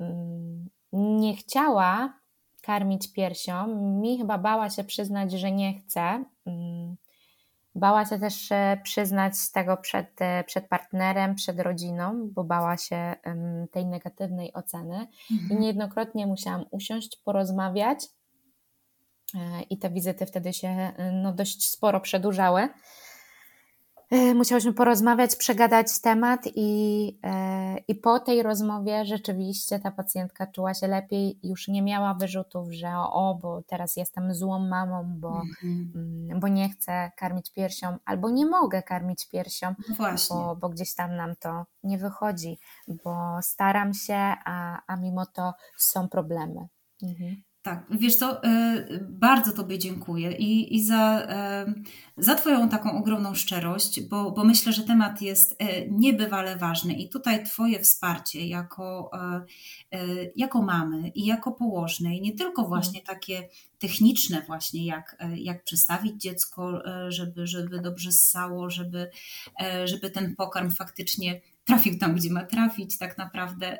mm, 0.00 0.68
nie 0.92 1.36
chciała 1.36 2.19
karmić 2.60 3.12
piersią. 3.12 3.66
Mi 3.76 4.18
chyba 4.18 4.38
bała 4.38 4.70
się 4.70 4.84
przyznać, 4.84 5.32
że 5.32 5.52
nie 5.52 5.74
chce. 5.74 6.24
Mm, 6.46 6.96
bała 7.74 8.06
się 8.06 8.18
też 8.18 8.52
e, 8.52 8.80
przyznać 8.84 9.32
tego 9.52 9.76
przed, 9.76 10.22
e, 10.22 10.44
przed 10.44 10.68
partnerem, 10.68 11.34
przed 11.34 11.60
rodziną, 11.60 12.28
bo 12.32 12.44
bała 12.44 12.76
się 12.76 13.14
tej 13.70 13.86
negatywnej 13.86 14.52
oceny. 14.52 15.06
Mhm. 15.30 15.50
I 15.50 15.60
niejednokrotnie 15.60 16.26
musiałam 16.26 16.64
usiąść, 16.70 17.16
porozmawiać. 17.24 17.98
E, 19.34 19.62
I 19.70 19.78
te 19.78 19.90
wizyty 19.90 20.26
wtedy 20.26 20.52
się 20.52 20.92
no, 21.12 21.32
dość 21.32 21.70
sporo 21.70 22.00
przedłużały. 22.00 22.68
E, 24.10 24.34
musiałyśmy 24.34 24.72
porozmawiać, 24.72 25.36
przegadać 25.36 26.00
temat 26.00 26.40
i, 26.54 27.18
e, 27.24 27.78
i 27.88 27.94
po 27.94 28.20
tej 28.20 28.42
rozmowie 28.42 29.04
rzeczywiście 29.04 29.78
ta 29.78 29.90
pacjentka 29.90 30.46
czuła 30.46 30.74
się 30.74 30.86
lepiej, 30.88 31.38
już 31.42 31.68
nie 31.68 31.82
miała 31.82 32.14
wyrzutów, 32.14 32.72
że 32.72 32.88
o, 32.96 33.38
bo 33.42 33.62
teraz 33.62 33.96
jestem 33.96 34.34
złą 34.34 34.58
mamą, 34.58 35.04
bo, 35.06 35.40
mhm. 35.40 35.92
Mm, 35.94 36.40
bo 36.40 36.48
nie 36.48 36.68
chcę 36.68 37.10
karmić 37.16 37.52
piersią, 37.52 37.98
albo 38.04 38.30
nie 38.30 38.46
mogę 38.46 38.82
karmić 38.82 39.28
piersią, 39.28 39.74
no 39.88 40.14
bo, 40.30 40.56
bo 40.56 40.68
gdzieś 40.68 40.94
tam 40.94 41.16
nam 41.16 41.36
to 41.36 41.66
nie 41.82 41.98
wychodzi, 41.98 42.58
bo 43.04 43.38
staram 43.42 43.94
się, 43.94 44.34
a, 44.44 44.82
a 44.86 44.96
mimo 44.96 45.26
to 45.26 45.52
są 45.76 46.08
problemy. 46.08 46.68
Mhm. 47.02 47.42
Tak, 47.62 47.86
wiesz 47.90 48.16
co, 48.16 48.44
e, 48.44 48.84
bardzo 49.08 49.52
Tobie 49.52 49.78
dziękuję 49.78 50.32
i, 50.32 50.76
i 50.76 50.84
za, 50.84 51.26
e, 51.28 51.74
za 52.16 52.34
Twoją 52.34 52.68
taką 52.68 52.98
ogromną 52.98 53.34
szczerość, 53.34 54.00
bo, 54.00 54.30
bo 54.30 54.44
myślę, 54.44 54.72
że 54.72 54.82
temat 54.82 55.22
jest 55.22 55.56
e, 55.58 55.88
niebywale 55.88 56.56
ważny 56.56 56.94
i 56.94 57.08
tutaj 57.08 57.44
Twoje 57.44 57.80
wsparcie 57.80 58.46
jako, 58.46 59.10
jako 60.36 60.62
mamy 60.62 61.08
i 61.08 61.26
jako 61.26 61.52
położnej, 61.52 62.20
nie 62.20 62.32
tylko 62.32 62.62
mhm. 62.62 62.68
właśnie 62.68 63.02
takie 63.02 63.48
techniczne 63.78 64.42
właśnie, 64.46 64.86
jak, 64.86 65.16
jak 65.36 65.64
przestawić 65.64 66.22
dziecko, 66.22 66.82
żeby, 67.08 67.46
żeby 67.46 67.80
dobrze 67.80 68.12
ssało, 68.12 68.70
żeby, 68.70 69.10
żeby 69.84 70.10
ten 70.10 70.36
pokarm 70.36 70.70
faktycznie 70.70 71.40
trafił 71.64 71.98
tam, 71.98 72.14
gdzie 72.14 72.30
ma 72.32 72.44
trafić 72.44 72.98
tak 72.98 73.18
naprawdę 73.18 73.78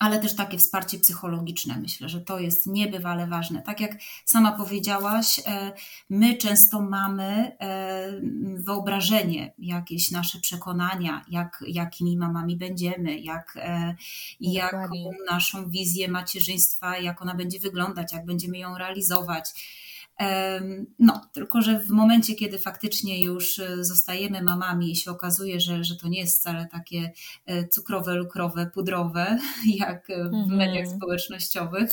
ale 0.00 0.18
też 0.18 0.34
takie 0.34 0.58
wsparcie 0.58 0.98
psychologiczne. 0.98 1.76
Myślę, 1.76 2.08
że 2.08 2.20
to 2.20 2.38
jest 2.38 2.66
niebywale 2.66 3.26
ważne. 3.26 3.62
Tak 3.62 3.80
jak 3.80 3.92
sama 4.24 4.52
powiedziałaś, 4.52 5.40
e, 5.46 5.72
my 6.10 6.36
często 6.36 6.80
mamy 6.80 7.56
e, 7.60 8.12
wyobrażenie, 8.54 9.52
jakieś 9.58 10.10
nasze 10.10 10.40
przekonania, 10.40 11.24
jak, 11.28 11.64
jakimi 11.66 12.16
mamami 12.16 12.56
będziemy, 12.56 13.18
jak, 13.18 13.58
e, 13.62 13.94
jaką 14.40 14.88
naszą 15.30 15.70
wizję 15.70 16.08
macierzyństwa, 16.08 16.98
jak 16.98 17.22
ona 17.22 17.34
będzie 17.34 17.60
wyglądać, 17.60 18.12
jak 18.12 18.24
będziemy 18.24 18.58
ją 18.58 18.78
realizować 18.78 19.50
no, 20.98 21.28
tylko 21.32 21.62
że 21.62 21.80
w 21.80 21.90
momencie, 21.90 22.34
kiedy 22.34 22.58
faktycznie 22.58 23.22
już 23.22 23.58
e, 23.58 23.84
zostajemy 23.84 24.42
mamami 24.42 24.92
i 24.92 24.96
się 24.96 25.10
okazuje, 25.10 25.60
że, 25.60 25.84
że 25.84 25.96
to 25.96 26.08
nie 26.08 26.20
jest 26.20 26.40
wcale 26.40 26.68
takie 26.72 27.12
e, 27.46 27.68
cukrowe, 27.68 28.14
lukrowe, 28.14 28.70
pudrowe, 28.74 29.38
jak 29.78 30.06
w 30.06 30.34
mhm. 30.34 30.56
mediach 30.56 30.86
społecznościowych, 30.88 31.90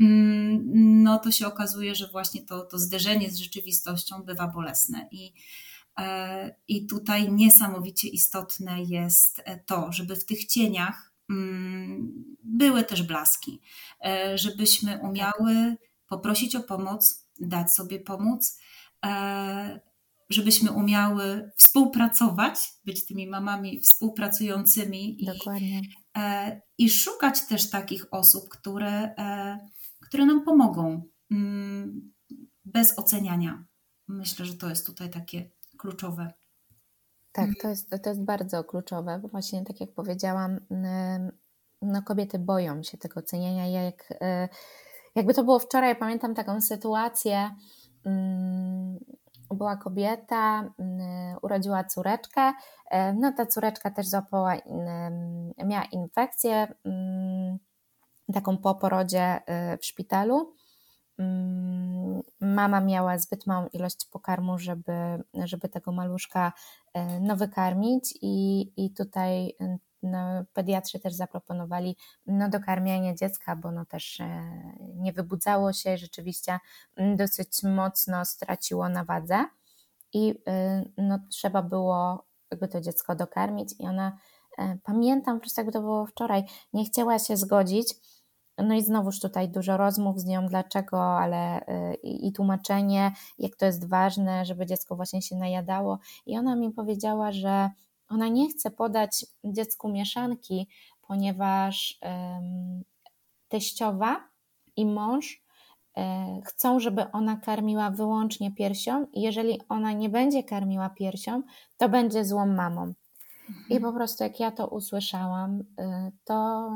mm, 0.00 0.62
no 1.02 1.18
to 1.18 1.30
się 1.30 1.46
okazuje, 1.46 1.94
że 1.94 2.08
właśnie 2.08 2.42
to, 2.42 2.60
to 2.60 2.78
zderzenie 2.78 3.30
z 3.30 3.36
rzeczywistością 3.36 4.22
bywa 4.22 4.46
bolesne. 4.46 5.08
I, 5.10 5.32
e, 5.98 6.54
I 6.68 6.86
tutaj 6.86 7.32
niesamowicie 7.32 8.08
istotne 8.08 8.82
jest 8.82 9.42
to, 9.66 9.92
żeby 9.92 10.16
w 10.16 10.24
tych 10.24 10.46
cieniach 10.46 11.12
mm, 11.30 12.12
były 12.42 12.84
też 12.84 13.02
blaski, 13.02 13.60
żebyśmy 14.34 14.98
umiały 15.02 15.76
poprosić 16.10 16.56
o 16.56 16.60
pomoc, 16.60 17.19
dać 17.40 17.74
sobie 17.74 18.00
pomóc, 18.00 18.58
e, 19.06 19.80
żebyśmy 20.30 20.72
umiały 20.72 21.50
współpracować, 21.56 22.58
być 22.84 23.06
tymi 23.06 23.26
mamami 23.26 23.80
współpracującymi. 23.80 25.24
I, 25.24 25.28
e, 26.18 26.60
i 26.78 26.90
szukać 26.90 27.46
też 27.46 27.70
takich 27.70 28.06
osób, 28.10 28.48
które, 28.48 29.14
e, 29.18 29.58
które 30.00 30.26
nam 30.26 30.44
pomogą 30.44 31.02
mm, 31.30 32.12
bez 32.64 32.98
oceniania. 32.98 33.64
Myślę, 34.08 34.46
że 34.46 34.54
to 34.54 34.68
jest 34.68 34.86
tutaj 34.86 35.10
takie 35.10 35.50
kluczowe. 35.78 36.32
Tak, 37.32 37.50
to 37.62 37.68
jest, 37.68 37.90
to 38.02 38.10
jest 38.10 38.22
bardzo 38.22 38.64
kluczowe, 38.64 39.18
bo 39.22 39.28
właśnie 39.28 39.64
tak 39.64 39.80
jak 39.80 39.94
powiedziałam, 39.94 40.60
no 41.82 42.02
kobiety 42.02 42.38
boją 42.38 42.82
się 42.82 42.98
tego 42.98 43.20
oceniania. 43.20 43.68
Ja 43.68 43.82
jak 43.82 44.14
jakby 45.14 45.34
to 45.34 45.44
było 45.44 45.58
wczoraj, 45.58 45.96
pamiętam 45.96 46.34
taką 46.34 46.60
sytuację. 46.60 47.50
Mm, 48.06 48.98
była 49.54 49.76
kobieta, 49.76 50.72
mm, 50.78 51.36
urodziła 51.42 51.84
córeczkę. 51.84 52.52
E, 52.90 53.12
no 53.12 53.32
ta 53.32 53.46
córeczka 53.46 53.90
też 53.90 54.08
złapała, 54.08 54.54
miała 55.64 55.84
infekcję 55.84 56.74
mm, 56.84 57.58
taką 58.34 58.56
po 58.56 58.74
porodzie 58.74 59.40
e, 59.46 59.78
w 59.78 59.84
szpitalu. 59.86 60.54
Mama 62.40 62.80
miała 62.80 63.18
zbyt 63.18 63.46
małą 63.46 63.66
ilość 63.72 64.06
pokarmu, 64.10 64.58
żeby, 64.58 64.92
żeby 65.34 65.68
tego 65.68 65.92
maluszka 65.92 66.52
e, 66.94 67.20
no, 67.20 67.36
wykarmić, 67.36 68.18
i, 68.22 68.72
i 68.76 68.94
tutaj 68.94 69.56
no, 70.02 70.44
pediatrzy 70.52 71.00
też 71.00 71.14
zaproponowali 71.14 71.96
no, 72.26 72.48
dokarmianie 72.48 73.14
dziecka, 73.14 73.56
bo 73.56 73.72
no 73.72 73.84
też 73.84 74.20
e, 74.20 74.52
nie 74.96 75.12
wybudzało 75.12 75.72
się, 75.72 75.98
rzeczywiście 75.98 76.58
mm, 76.96 77.16
dosyć 77.16 77.62
mocno 77.62 78.24
straciło 78.24 78.88
na 78.88 79.04
wadze 79.04 79.44
i 80.12 80.34
e, 80.48 80.84
no, 80.98 81.18
trzeba 81.30 81.62
było 81.62 82.24
jakby 82.50 82.68
to 82.68 82.80
dziecko 82.80 83.14
dokarmić 83.14 83.74
i 83.78 83.86
ona, 83.86 84.18
e, 84.58 84.78
pamiętam 84.82 85.36
po 85.36 85.40
prostu 85.40 85.60
jakby 85.60 85.72
to 85.72 85.80
było 85.80 86.06
wczoraj, 86.06 86.44
nie 86.72 86.84
chciała 86.84 87.18
się 87.18 87.36
zgodzić, 87.36 87.94
no 88.58 88.74
i 88.74 88.82
znowuż 88.82 89.20
tutaj 89.20 89.48
dużo 89.48 89.76
rozmów 89.76 90.20
z 90.20 90.24
nią, 90.24 90.46
dlaczego, 90.46 91.18
ale 91.18 91.60
i, 92.02 92.28
i, 92.28 92.32
tłumaczenie, 92.32 93.12
jak 93.38 93.56
to 93.56 93.66
jest 93.66 93.88
ważne, 93.88 94.44
żeby 94.44 94.66
dziecko 94.66 94.96
właśnie 94.96 95.22
się 95.22 95.36
najadało. 95.36 95.98
I 96.26 96.38
ona 96.38 96.56
mi 96.56 96.70
powiedziała, 96.70 97.32
że 97.32 97.70
ona 98.10 98.28
nie 98.28 98.48
chce 98.48 98.70
podać 98.70 99.26
dziecku 99.44 99.88
mieszanki, 99.88 100.68
ponieważ 101.02 101.98
teściowa 103.50 104.28
i 104.76 104.86
mąż 104.86 105.42
e, 105.96 106.40
chcą, 106.46 106.80
żeby 106.80 107.10
ona 107.12 107.36
karmiła 107.36 107.90
wyłącznie 107.90 108.54
piersią 108.54 109.06
i 109.12 109.20
jeżeli 109.20 109.60
ona 109.68 109.92
nie 109.92 110.08
będzie 110.08 110.44
karmiła 110.44 110.90
piersią, 110.90 111.42
to 111.76 111.88
będzie 111.88 112.24
złą 112.24 112.46
mamą. 112.46 112.82
Mhm. 112.82 113.66
I 113.70 113.80
po 113.80 113.92
prostu 113.92 114.24
jak 114.24 114.40
ja 114.40 114.50
to 114.50 114.66
usłyszałam, 114.66 115.64
e, 115.78 116.10
to 116.24 116.68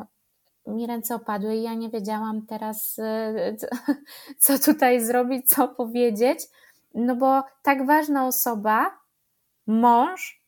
mi 0.66 0.86
ręce 0.86 1.14
opadły 1.14 1.56
i 1.56 1.62
ja 1.62 1.74
nie 1.74 1.90
wiedziałam 1.90 2.46
teraz, 2.46 2.98
e, 2.98 3.56
co 4.38 4.58
tutaj 4.58 5.04
zrobić, 5.04 5.48
co 5.48 5.68
powiedzieć, 5.68 6.38
no 6.94 7.16
bo 7.16 7.42
tak 7.62 7.86
ważna 7.86 8.26
osoba, 8.26 8.90
mąż, 9.66 10.43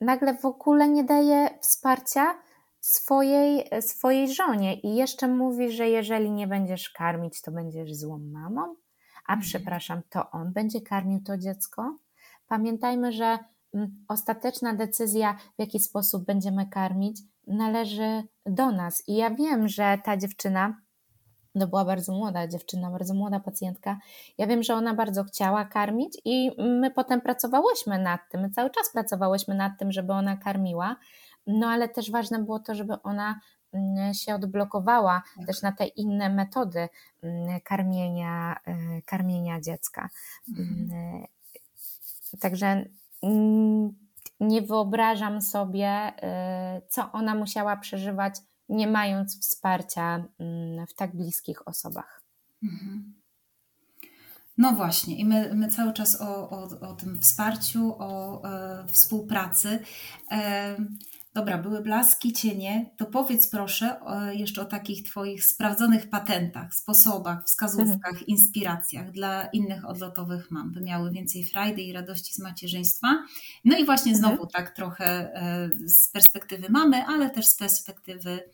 nagle 0.00 0.34
w 0.34 0.44
ogóle 0.44 0.88
nie 0.88 1.04
daje 1.04 1.58
wsparcia 1.60 2.34
swojej, 2.80 3.70
swojej 3.80 4.34
żonie 4.34 4.80
i 4.80 4.96
jeszcze 4.96 5.28
mówi, 5.28 5.72
że 5.72 5.88
jeżeli 5.88 6.30
nie 6.30 6.46
będziesz 6.46 6.90
karmić, 6.90 7.42
to 7.42 7.52
będziesz 7.52 7.94
złą 7.94 8.18
mamą, 8.18 8.62
a 9.26 9.32
mhm. 9.32 9.40
przepraszam, 9.40 10.00
to 10.08 10.30
on 10.30 10.52
będzie 10.52 10.80
karmił 10.80 11.20
to 11.20 11.38
dziecko. 11.38 11.98
Pamiętajmy, 12.48 13.12
że 13.12 13.38
mm, 13.74 14.04
ostateczna 14.08 14.74
decyzja, 14.74 15.36
w 15.56 15.58
jaki 15.58 15.80
sposób 15.80 16.24
będziemy 16.24 16.66
karmić, 16.66 17.20
należy 17.46 18.22
do 18.46 18.70
nas. 18.70 19.08
I 19.08 19.16
ja 19.16 19.30
wiem, 19.30 19.68
że 19.68 19.98
ta 20.04 20.16
dziewczyna 20.16 20.80
to 21.60 21.66
była 21.66 21.84
bardzo 21.84 22.12
młoda 22.12 22.48
dziewczyna, 22.48 22.90
bardzo 22.90 23.14
młoda 23.14 23.40
pacjentka. 23.40 23.98
Ja 24.38 24.46
wiem, 24.46 24.62
że 24.62 24.74
ona 24.74 24.94
bardzo 24.94 25.24
chciała 25.24 25.64
karmić 25.64 26.18
i 26.24 26.50
my 26.58 26.90
potem 26.90 27.20
pracowałyśmy 27.20 27.98
nad 27.98 28.20
tym, 28.30 28.40
my 28.40 28.50
cały 28.50 28.70
czas 28.70 28.92
pracowałyśmy 28.92 29.54
nad 29.54 29.78
tym, 29.78 29.92
żeby 29.92 30.12
ona 30.12 30.36
karmiła, 30.36 30.96
no 31.46 31.66
ale 31.66 31.88
też 31.88 32.10
ważne 32.10 32.38
było 32.38 32.58
to, 32.58 32.74
żeby 32.74 33.02
ona 33.02 33.40
mm, 33.72 34.14
się 34.14 34.34
odblokowała 34.34 35.22
tak. 35.36 35.46
też 35.46 35.62
na 35.62 35.72
te 35.72 35.86
inne 35.86 36.30
metody 36.30 36.88
mm, 37.22 37.60
karmienia, 37.60 38.56
y, 38.98 39.02
karmienia 39.02 39.60
dziecka. 39.60 40.08
Mhm. 40.48 40.90
Mm, 40.92 41.24
także 42.40 42.84
nie 44.40 44.62
wyobrażam 44.62 45.42
sobie, 45.42 46.12
y, 46.78 46.82
co 46.88 47.12
ona 47.12 47.34
musiała 47.34 47.76
przeżywać 47.76 48.34
nie 48.68 48.86
mając 48.86 49.40
wsparcia 49.40 50.24
mm, 50.38 50.86
w 50.86 50.94
tak 50.94 51.16
bliskich 51.16 51.68
osobach. 51.68 52.22
Mhm. 52.62 53.14
No 54.58 54.72
właśnie, 54.72 55.16
i 55.16 55.24
my, 55.24 55.54
my 55.54 55.68
cały 55.68 55.92
czas 55.92 56.20
o, 56.20 56.50
o, 56.50 56.62
o 56.80 56.94
tym 56.94 57.20
wsparciu, 57.20 57.94
o 57.98 58.42
e, 58.44 58.86
współpracy. 58.86 59.78
E, 60.30 60.76
dobra, 61.36 61.58
były 61.58 61.80
blaski, 61.80 62.32
cienie. 62.32 62.90
To 62.96 63.06
powiedz 63.06 63.48
proszę 63.48 64.00
o, 64.00 64.24
jeszcze 64.24 64.62
o 64.62 64.64
takich 64.64 65.02
Twoich 65.02 65.44
sprawdzonych 65.44 66.10
patentach, 66.10 66.74
sposobach, 66.74 67.44
wskazówkach, 67.44 68.12
mhm. 68.12 68.26
inspiracjach 68.26 69.10
dla 69.10 69.46
innych 69.46 69.84
odlotowych 69.84 70.50
mam, 70.50 70.72
by 70.72 70.80
miały 70.80 71.10
więcej 71.10 71.44
frajdy 71.44 71.82
i 71.82 71.92
radości 71.92 72.34
z 72.34 72.38
macierzyństwa. 72.38 73.08
No 73.64 73.78
i 73.78 73.84
właśnie 73.84 74.12
mhm. 74.12 74.34
znowu 74.34 74.46
tak 74.46 74.70
trochę 74.70 75.06
e, 75.06 75.70
z 75.84 76.08
perspektywy 76.08 76.66
mamy, 76.70 77.04
ale 77.06 77.30
też 77.30 77.46
z 77.46 77.56
perspektywy 77.56 78.50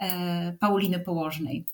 e, 0.00 0.52
Pauliny 0.52 1.00
Położnej. 1.00 1.66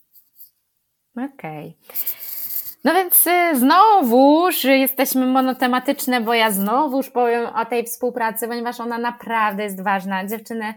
Okej. 1.16 1.76
Okay. 1.88 2.39
No 2.84 2.94
więc 2.94 3.26
y, 3.26 3.58
znowuż 3.58 4.64
jesteśmy 4.64 5.26
monotematyczne, 5.26 6.20
bo 6.20 6.34
ja 6.34 6.50
znowuż 6.50 7.10
powiem 7.10 7.46
o 7.46 7.64
tej 7.64 7.84
współpracy, 7.84 8.48
ponieważ 8.48 8.80
ona 8.80 8.98
naprawdę 8.98 9.62
jest 9.62 9.84
ważna. 9.84 10.26
Dziewczyny, 10.26 10.74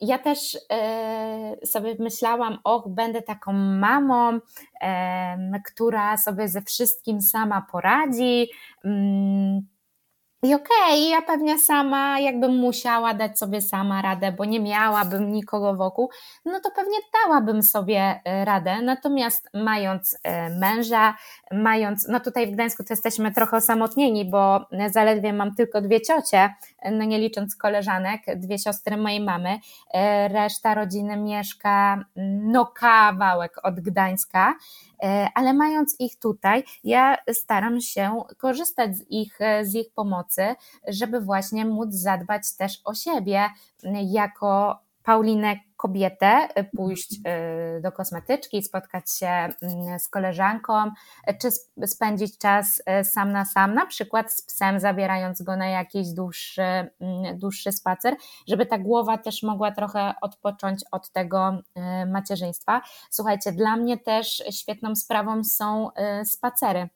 ja 0.00 0.18
też 0.18 0.54
y, 0.54 1.66
sobie 1.66 1.96
myślałam, 1.98 2.58
och, 2.64 2.88
będę 2.88 3.22
taką 3.22 3.52
mamą, 3.52 4.38
która 5.66 6.16
sobie 6.16 6.48
ze 6.48 6.62
wszystkim 6.62 7.20
sama 7.20 7.66
poradzi. 7.72 8.48
Mm, 8.84 9.75
i 10.46 10.54
okej, 10.54 10.66
okay, 10.78 10.98
ja 10.98 11.22
pewnie 11.22 11.58
sama, 11.58 12.20
jakbym 12.20 12.56
musiała 12.56 13.14
dać 13.14 13.38
sobie 13.38 13.62
sama 13.62 14.02
radę, 14.02 14.32
bo 14.32 14.44
nie 14.44 14.60
miałabym 14.60 15.32
nikogo 15.32 15.74
wokół, 15.74 16.10
no 16.44 16.60
to 16.60 16.70
pewnie 16.70 16.98
dałabym 17.24 17.62
sobie 17.62 18.20
e, 18.24 18.44
radę. 18.44 18.82
Natomiast 18.82 19.50
mając 19.54 20.18
e, 20.22 20.50
męża, 20.50 21.14
mając, 21.52 22.08
no 22.08 22.20
tutaj 22.20 22.46
w 22.46 22.50
Gdańsku 22.50 22.84
to 22.84 22.92
jesteśmy 22.92 23.32
trochę 23.32 23.56
osamotnieni, 23.56 24.30
bo 24.30 24.66
zaledwie 24.90 25.32
mam 25.32 25.54
tylko 25.54 25.80
dwie 25.80 26.00
ciocie, 26.00 26.54
no 26.92 27.04
nie 27.04 27.18
licząc 27.18 27.56
koleżanek, 27.56 28.20
dwie 28.36 28.58
siostry 28.58 28.96
mojej 28.96 29.20
mamy. 29.20 29.58
E, 29.94 30.28
reszta 30.28 30.74
rodziny 30.74 31.16
mieszka 31.16 32.04
no 32.42 32.66
kawałek 32.66 33.52
od 33.62 33.80
Gdańska. 33.80 34.54
E, 35.02 35.28
ale 35.34 35.54
mając 35.54 35.96
ich 35.98 36.18
tutaj, 36.18 36.64
ja 36.84 37.16
staram 37.32 37.80
się 37.80 38.22
korzystać 38.38 38.96
z 38.96 39.10
ich, 39.10 39.40
e, 39.40 39.64
z 39.64 39.74
ich 39.74 39.92
pomocy, 39.94 40.54
żeby 40.88 41.20
właśnie 41.20 41.64
móc 41.64 41.94
zadbać 41.94 42.56
też 42.56 42.80
o 42.84 42.94
siebie 42.94 43.48
jako 44.04 44.78
Paulinę 45.06 45.56
kobietę, 45.76 46.48
pójść 46.76 47.20
e, 47.24 47.80
do 47.80 47.92
kosmetyczki, 47.92 48.62
spotkać 48.62 49.12
się 49.18 49.26
mm, 49.26 49.98
z 49.98 50.08
koleżanką, 50.08 50.72
czy 51.42 51.48
spędzić 51.86 52.38
czas 52.38 52.82
sam 53.02 53.32
na 53.32 53.44
sam, 53.44 53.74
na 53.74 53.86
przykład 53.86 54.32
z 54.32 54.42
psem, 54.42 54.80
zabierając 54.80 55.42
go 55.42 55.56
na 55.56 55.66
jakiś 55.66 56.08
dłuższy, 56.08 56.62
mm, 56.62 57.38
dłuższy 57.38 57.72
spacer, 57.72 58.16
żeby 58.48 58.66
ta 58.66 58.78
głowa 58.78 59.18
też 59.18 59.42
mogła 59.42 59.70
trochę 59.72 60.14
odpocząć 60.20 60.84
od 60.92 61.10
tego 61.10 61.58
macierzyństwa. 62.06 62.82
Słuchajcie, 63.10 63.52
dla 63.52 63.76
mnie 63.76 63.98
też 63.98 64.42
świetną 64.50 64.96
sprawą 64.96 65.44
są 65.44 65.90
spacery 66.24 66.88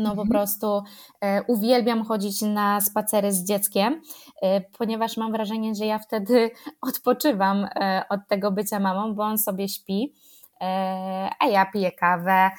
no 0.00 0.16
po 0.16 0.22
mhm. 0.22 0.28
prostu 0.28 0.82
e, 1.20 1.42
uwielbiam 1.42 2.04
chodzić 2.04 2.42
na 2.42 2.80
spacery 2.80 3.32
z 3.32 3.44
dzieckiem, 3.44 4.02
e, 4.42 4.60
ponieważ 4.60 5.16
mam 5.16 5.32
wrażenie, 5.32 5.74
że 5.74 5.86
ja 5.86 5.98
wtedy 5.98 6.50
odpoczywam 6.90 7.64
e, 7.64 8.02
od 8.08 8.20
tego 8.28 8.52
bycia 8.52 8.80
mamą, 8.80 9.14
bo 9.14 9.22
on 9.22 9.38
sobie 9.38 9.68
śpi. 9.68 10.14
A 11.38 11.46
ja 11.46 11.66
piję 11.66 11.92
kawę, 11.92 12.50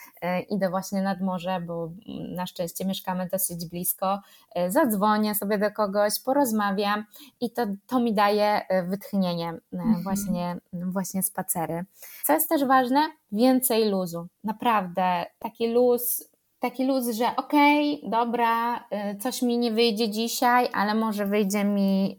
idę 0.49 0.69
właśnie 0.69 1.01
nad 1.01 1.21
morze, 1.21 1.61
bo 1.67 1.91
na 2.35 2.45
szczęście 2.45 2.85
mieszkamy 2.85 3.27
dosyć 3.31 3.69
blisko. 3.69 4.19
Zadzwonię 4.67 5.35
sobie 5.35 5.57
do 5.57 5.71
kogoś, 5.71 6.13
porozmawiam 6.25 7.05
i 7.41 7.51
to, 7.51 7.65
to 7.87 7.99
mi 7.99 8.13
daje 8.13 8.61
wytchnienie, 8.87 9.53
mhm. 9.73 10.03
właśnie, 10.03 10.57
właśnie 10.73 11.23
spacery. 11.23 11.85
Co 12.25 12.33
jest 12.33 12.49
też 12.49 12.65
ważne, 12.65 12.99
więcej 13.31 13.89
luzu. 13.89 14.27
Naprawdę, 14.43 15.25
taki 15.39 15.73
luz 15.73 16.30
taki 16.61 16.85
luz, 16.85 17.09
że 17.09 17.35
okej, 17.35 17.97
okay, 17.97 18.09
dobra, 18.09 18.75
y, 18.77 19.17
coś 19.19 19.41
mi 19.41 19.57
nie 19.57 19.71
wyjdzie 19.71 20.09
dzisiaj, 20.09 20.69
ale 20.73 20.95
może 20.95 21.25
wyjdzie 21.25 21.63
mi, 21.63 22.17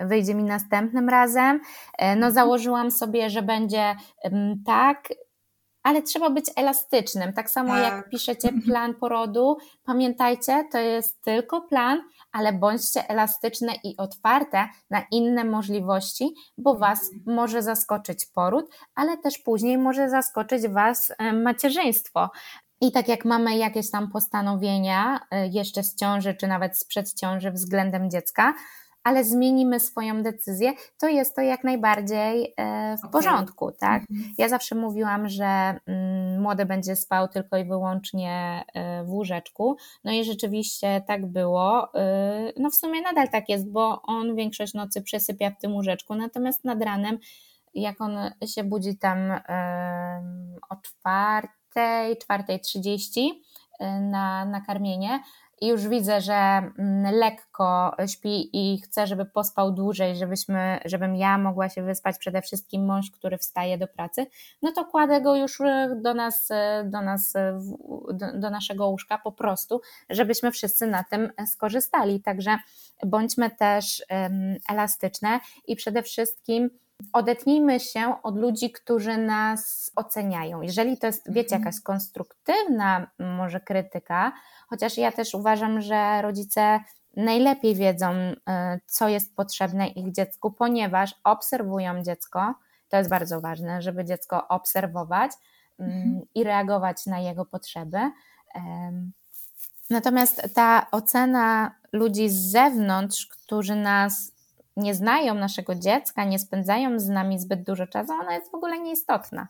y, 0.00 0.06
wyjdzie 0.06 0.34
mi 0.34 0.42
następnym 0.42 1.08
razem. 1.08 1.56
Y, 1.56 1.60
no 1.98 2.06
mhm. 2.06 2.32
założyłam 2.32 2.90
sobie, 2.90 3.30
że 3.30 3.42
będzie 3.42 3.96
tak, 4.66 5.08
ale 5.82 6.02
trzeba 6.02 6.30
być 6.30 6.44
elastycznym. 6.56 7.32
Tak 7.32 7.50
samo 7.50 7.68
tak. 7.68 7.82
jak 7.82 8.08
piszecie 8.10 8.48
mhm. 8.48 8.62
plan 8.66 8.94
porodu, 8.94 9.56
pamiętajcie, 9.84 10.64
to 10.72 10.78
jest 10.78 11.22
tylko 11.22 11.60
plan, 11.60 12.02
ale 12.32 12.52
bądźcie 12.52 13.08
elastyczne 13.08 13.72
i 13.84 13.96
otwarte 13.96 14.68
na 14.90 15.02
inne 15.10 15.44
możliwości, 15.44 16.34
bo 16.58 16.74
Was 16.74 17.12
mhm. 17.12 17.36
może 17.36 17.62
zaskoczyć 17.62 18.26
poród, 18.26 18.70
ale 18.94 19.18
też 19.18 19.38
później 19.38 19.78
może 19.78 20.10
zaskoczyć 20.10 20.68
Was 20.68 21.12
macierzyństwo. 21.32 22.30
I 22.80 22.92
tak 22.92 23.08
jak 23.08 23.24
mamy 23.24 23.56
jakieś 23.56 23.90
tam 23.90 24.10
postanowienia 24.10 25.16
y, 25.16 25.48
jeszcze 25.50 25.82
z 25.82 25.94
ciąży, 25.94 26.34
czy 26.34 26.46
nawet 26.46 26.78
sprzed 26.78 27.14
ciąży 27.14 27.50
względem 27.50 28.10
dziecka, 28.10 28.54
ale 29.04 29.24
zmienimy 29.24 29.80
swoją 29.80 30.22
decyzję, 30.22 30.72
to 30.98 31.08
jest 31.08 31.36
to 31.36 31.42
jak 31.42 31.64
najbardziej 31.64 32.54
e, 32.56 32.96
w 32.96 33.00
okay. 33.00 33.10
porządku, 33.10 33.72
tak? 33.72 34.02
Mhm. 34.10 34.34
Ja 34.38 34.48
zawsze 34.48 34.74
mówiłam, 34.74 35.28
że 35.28 35.44
mm, 35.86 36.40
młody 36.40 36.66
będzie 36.66 36.96
spał 36.96 37.28
tylko 37.28 37.56
i 37.56 37.64
wyłącznie 37.64 38.64
e, 38.74 39.04
w 39.04 39.10
łóżeczku, 39.10 39.76
no 40.04 40.12
i 40.12 40.24
rzeczywiście 40.24 41.02
tak 41.06 41.26
było. 41.26 41.88
No 42.56 42.70
w 42.70 42.74
sumie 42.74 43.02
nadal 43.02 43.28
tak 43.28 43.48
jest, 43.48 43.70
bo 43.72 44.02
on 44.02 44.36
większość 44.36 44.74
nocy 44.74 45.02
przesypia 45.02 45.50
w 45.50 45.58
tym 45.58 45.72
łóżeczku, 45.72 46.14
natomiast 46.14 46.64
nad 46.64 46.82
ranem, 46.82 47.18
jak 47.74 48.00
on 48.00 48.18
się 48.46 48.64
budzi 48.64 48.98
tam 48.98 49.18
o 50.70 50.76
czwartej, 50.76 51.57
4.30 51.80 53.20
y, 53.20 54.00
na, 54.00 54.44
na 54.44 54.60
karmienie. 54.60 55.20
I 55.60 55.66
już 55.66 55.88
widzę, 55.88 56.20
że 56.20 56.34
mm, 56.34 57.14
lekko 57.14 57.96
śpi 58.06 58.50
i 58.52 58.80
chcę, 58.80 59.06
żeby 59.06 59.24
pospał 59.24 59.72
dłużej, 59.72 60.16
żebyśmy, 60.16 60.80
żebym 60.84 61.16
ja 61.16 61.38
mogła 61.38 61.68
się 61.68 61.82
wyspać, 61.82 62.18
przede 62.18 62.42
wszystkim 62.42 62.86
mąż, 62.86 63.10
który 63.10 63.38
wstaje 63.38 63.78
do 63.78 63.86
pracy, 63.88 64.26
no 64.62 64.72
to 64.72 64.84
kładę 64.84 65.20
go 65.20 65.36
już 65.36 65.60
y, 65.60 65.64
do 66.02 66.14
nas, 66.14 66.50
y, 66.50 66.54
do 66.84 67.00
nas, 67.00 67.32
do, 68.12 68.38
do 68.38 68.50
naszego 68.50 68.88
łóżka 68.88 69.18
po 69.18 69.32
prostu, 69.32 69.80
żebyśmy 70.10 70.50
wszyscy 70.50 70.86
na 70.86 71.04
tym 71.04 71.32
skorzystali. 71.46 72.20
Także 72.20 72.58
bądźmy 73.06 73.50
też 73.50 74.04
elastyczne 74.68 75.40
i 75.66 75.76
przede 75.76 76.02
wszystkim 76.02 76.70
odetnijmy 77.12 77.80
się 77.80 78.22
od 78.22 78.36
ludzi, 78.36 78.72
którzy 78.72 79.18
nas 79.18 79.92
oceniają. 79.96 80.62
Jeżeli 80.62 80.98
to 80.98 81.06
jest, 81.06 81.32
wiecie, 81.32 81.56
mhm. 81.56 81.62
jakaś 81.62 81.82
konstruktywna 81.82 83.10
może 83.18 83.60
krytyka, 83.60 84.32
chociaż 84.68 84.98
ja 84.98 85.12
też 85.12 85.34
uważam, 85.34 85.80
że 85.80 86.22
rodzice 86.22 86.80
najlepiej 87.16 87.74
wiedzą, 87.74 88.12
y, 88.12 88.34
co 88.86 89.08
jest 89.08 89.36
potrzebne 89.36 89.88
ich 89.88 90.12
dziecku, 90.12 90.50
ponieważ 90.50 91.14
obserwują 91.24 92.02
dziecko. 92.02 92.54
To 92.88 92.96
jest 92.96 93.10
bardzo 93.10 93.40
ważne, 93.40 93.82
żeby 93.82 94.04
dziecko 94.04 94.48
obserwować 94.48 95.32
mm, 95.78 95.92
mhm. 95.92 96.20
i 96.34 96.44
reagować 96.44 97.06
na 97.06 97.18
jego 97.18 97.44
potrzeby. 97.44 97.98
Natomiast 99.90 100.54
ta 100.54 100.86
ocena 100.90 101.74
ludzi 101.92 102.28
z 102.28 102.50
zewnątrz, 102.50 103.26
którzy 103.26 103.76
nas 103.76 104.32
nie 104.78 104.94
znają 104.94 105.34
naszego 105.34 105.74
dziecka, 105.74 106.24
nie 106.24 106.38
spędzają 106.38 107.00
z 107.00 107.08
nami 107.08 107.38
zbyt 107.38 107.62
dużo 107.62 107.86
czasu, 107.86 108.12
ona 108.12 108.34
jest 108.34 108.50
w 108.50 108.54
ogóle 108.54 108.78
nieistotna. 108.78 109.48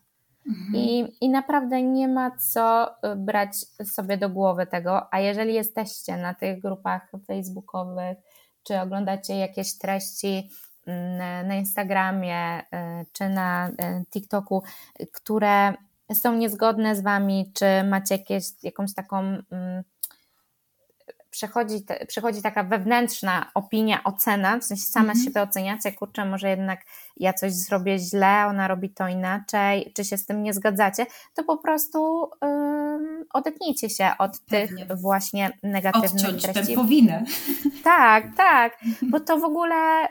Mhm. 0.48 0.74
I, 0.74 1.16
I 1.20 1.28
naprawdę 1.28 1.82
nie 1.82 2.08
ma 2.08 2.30
co 2.30 2.94
y, 3.12 3.16
brać 3.16 3.56
sobie 3.84 4.16
do 4.16 4.28
głowy 4.28 4.66
tego, 4.66 5.14
a 5.14 5.20
jeżeli 5.20 5.54
jesteście 5.54 6.16
na 6.16 6.34
tych 6.34 6.60
grupach 6.60 7.10
facebookowych, 7.26 8.18
czy 8.62 8.80
oglądacie 8.80 9.36
jakieś 9.36 9.78
treści 9.78 10.50
mm, 10.86 11.48
na 11.48 11.54
Instagramie, 11.54 12.60
y, 12.60 12.64
czy 13.12 13.28
na 13.28 13.68
y, 13.68 13.72
TikToku, 14.10 14.62
które 15.12 15.74
są 16.14 16.34
niezgodne 16.34 16.96
z 16.96 17.00
Wami, 17.00 17.52
czy 17.54 17.64
macie 17.84 18.14
jakieś, 18.14 18.44
jakąś 18.62 18.94
taką 18.94 19.18
mm, 19.18 19.84
przechodzi, 21.30 21.84
te, 21.84 22.06
przechodzi 22.06 22.42
taka 22.42 22.64
wewnętrzna 22.64 23.50
opinia, 23.54 24.04
ocena, 24.04 24.58
w 24.58 24.64
sensie 24.64 24.82
same 24.82 25.04
mm 25.04 25.16
-hmm. 25.16 25.24
siebie 25.24 25.42
oceniacie, 25.42 25.92
kurczę, 25.92 26.24
może 26.24 26.48
jednak 26.48 26.80
ja 27.20 27.32
coś 27.32 27.52
zrobię 27.52 27.98
źle, 27.98 28.44
ona 28.48 28.68
robi 28.68 28.90
to 28.90 29.08
inaczej, 29.08 29.92
czy 29.96 30.04
się 30.04 30.18
z 30.18 30.26
tym 30.26 30.42
nie 30.42 30.54
zgadzacie, 30.54 31.06
to 31.34 31.44
po 31.44 31.56
prostu 31.56 32.30
um, 32.40 33.24
odetnijcie 33.32 33.90
się 33.90 34.10
od 34.18 34.38
Pewnie. 34.38 34.86
tych 34.86 35.00
właśnie 35.00 35.58
negatywnych 35.62 36.12
Odciąć 36.12 36.42
treści. 36.42 36.74
powinę. 36.74 37.24
Tak, 37.84 38.24
tak, 38.36 38.78
bo 39.10 39.20
to 39.20 39.38
w 39.38 39.44
ogóle 39.44 40.08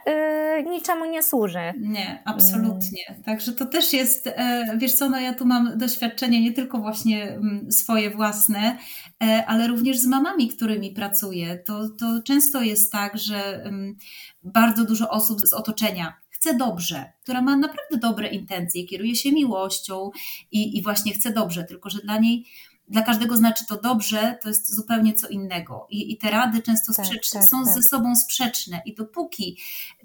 y, 0.59 0.63
niczemu 0.63 1.05
nie 1.05 1.23
służy. 1.23 1.73
Nie, 1.79 2.21
absolutnie. 2.25 3.01
Mm. 3.09 3.23
Także 3.23 3.53
to 3.53 3.65
też 3.65 3.93
jest, 3.93 4.27
e, 4.27 4.77
wiesz 4.77 4.93
co, 4.93 5.09
no 5.09 5.19
ja 5.19 5.33
tu 5.33 5.45
mam 5.45 5.77
doświadczenie 5.77 6.41
nie 6.41 6.53
tylko 6.53 6.77
właśnie 6.77 7.29
mm, 7.29 7.71
swoje 7.71 8.09
własne, 8.09 8.77
e, 9.23 9.45
ale 9.47 9.67
również 9.67 9.97
z 9.97 10.05
mamami, 10.05 10.49
którymi 10.49 10.91
pracuję. 10.91 11.57
To, 11.57 11.89
to 11.89 12.21
często 12.23 12.61
jest 12.61 12.91
tak, 12.91 13.17
że 13.17 13.63
mm, 13.63 13.95
bardzo 14.43 14.85
dużo 14.85 15.09
osób 15.09 15.41
z 15.41 15.53
otoczenia 15.53 16.13
chce 16.37 16.55
dobrze, 16.55 17.11
która 17.23 17.41
ma 17.41 17.57
naprawdę 17.57 17.97
dobre 17.97 18.27
intencje, 18.27 18.85
kieruje 18.85 19.15
się 19.15 19.31
miłością 19.31 20.11
i, 20.51 20.77
i 20.77 20.83
właśnie 20.83 21.13
chce 21.13 21.33
dobrze, 21.33 21.63
tylko 21.63 21.89
że 21.89 21.99
dla 21.99 22.19
niej 22.19 22.45
dla 22.89 23.01
każdego 23.01 23.37
znaczy 23.37 23.65
to 23.65 23.81
dobrze, 23.81 24.37
to 24.41 24.47
jest 24.47 24.75
zupełnie 24.75 25.13
co 25.13 25.27
innego. 25.27 25.87
I, 25.89 26.11
i 26.13 26.17
te 26.17 26.31
rady 26.31 26.61
często 26.61 26.93
Tak, 26.93 27.05
sprzeczne, 27.05 27.39
tak, 27.39 27.49
są 27.49 27.65
tak. 27.65 27.73
ze 27.73 27.83
sobą 27.83 28.15
sprzeczne. 28.15 28.81
I 28.85 28.95
dopóki 28.95 29.57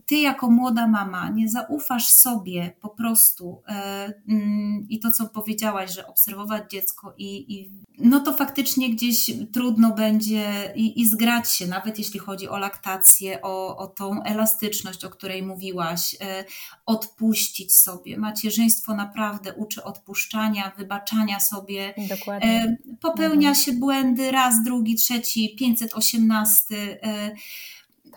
ty 0.07 0.17
jako 0.17 0.51
młoda 0.51 0.87
mama 0.87 1.31
nie 1.31 1.49
zaufasz 1.49 2.09
sobie 2.09 2.73
po 2.81 2.89
prostu 2.89 3.63
e, 3.69 4.13
mm, 4.29 4.87
i 4.89 5.01
to, 5.01 5.13
co 5.13 5.27
powiedziałaś, 5.27 5.95
że 5.95 6.07
obserwować 6.07 6.71
dziecko 6.71 7.15
i, 7.19 7.55
i 7.55 7.71
no 7.99 8.21
to 8.21 8.33
faktycznie 8.33 8.91
gdzieś 8.91 9.31
trudno 9.53 9.95
będzie 9.95 10.73
i, 10.77 11.01
i 11.01 11.07
zgrać 11.07 11.53
się, 11.53 11.67
nawet 11.67 11.99
jeśli 11.99 12.21
chodzi 12.21 12.49
o 12.49 12.59
laktację, 12.59 13.43
o, 13.43 13.77
o 13.77 13.87
tą 13.87 14.23
elastyczność, 14.23 15.05
o 15.05 15.11
której 15.11 15.43
mówiłaś, 15.43 16.17
e, 16.21 16.45
odpuścić 16.87 17.75
sobie. 17.75 18.19
Macierzyństwo 18.19 18.95
naprawdę 18.95 19.55
uczy 19.55 19.85
odpuszczania, 19.85 20.73
wybaczania 20.79 21.41
sobie. 21.41 21.95
Dokładnie. 22.09 22.72
Popełnia 23.01 23.49
Mhm. 23.49 23.55
się 23.55 23.73
błędy 23.73 24.31
raz, 24.31 24.63
drugi, 24.63 24.95
trzeci, 24.95 25.57
518. 25.59 26.75
E, 27.03 27.31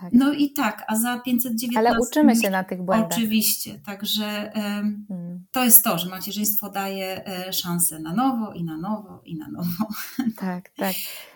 tak. 0.02 0.14
no 0.14 0.34
i 0.34 0.52
tak, 0.54 0.84
a 0.88 0.96
za 0.96 1.20
519. 1.20 1.80
Ale 1.80 2.00
uczymy 2.00 2.36
się 2.36 2.50
na 2.50 2.64
tych 2.64 2.82
błędach. 2.82 3.10
Oczywiście, 3.12 3.80
także 3.86 4.54
em, 4.54 5.06
Mm, 5.10 5.46
to 5.52 5.64
jest 5.64 5.84
to, 5.84 5.98
że 5.98 6.10
macierzyństwo 6.10 6.70
daje 6.70 7.26
e, 7.26 7.54
szansę 7.54 8.00
na 8.00 8.14
nowo 8.14 8.54
i 8.54 8.64
na 8.64 8.78
nowo 8.78 9.22
i 9.26 9.38
na 9.38 9.48
nowo. 9.48 9.88
tak, 10.48 10.70
tak. 10.78 10.94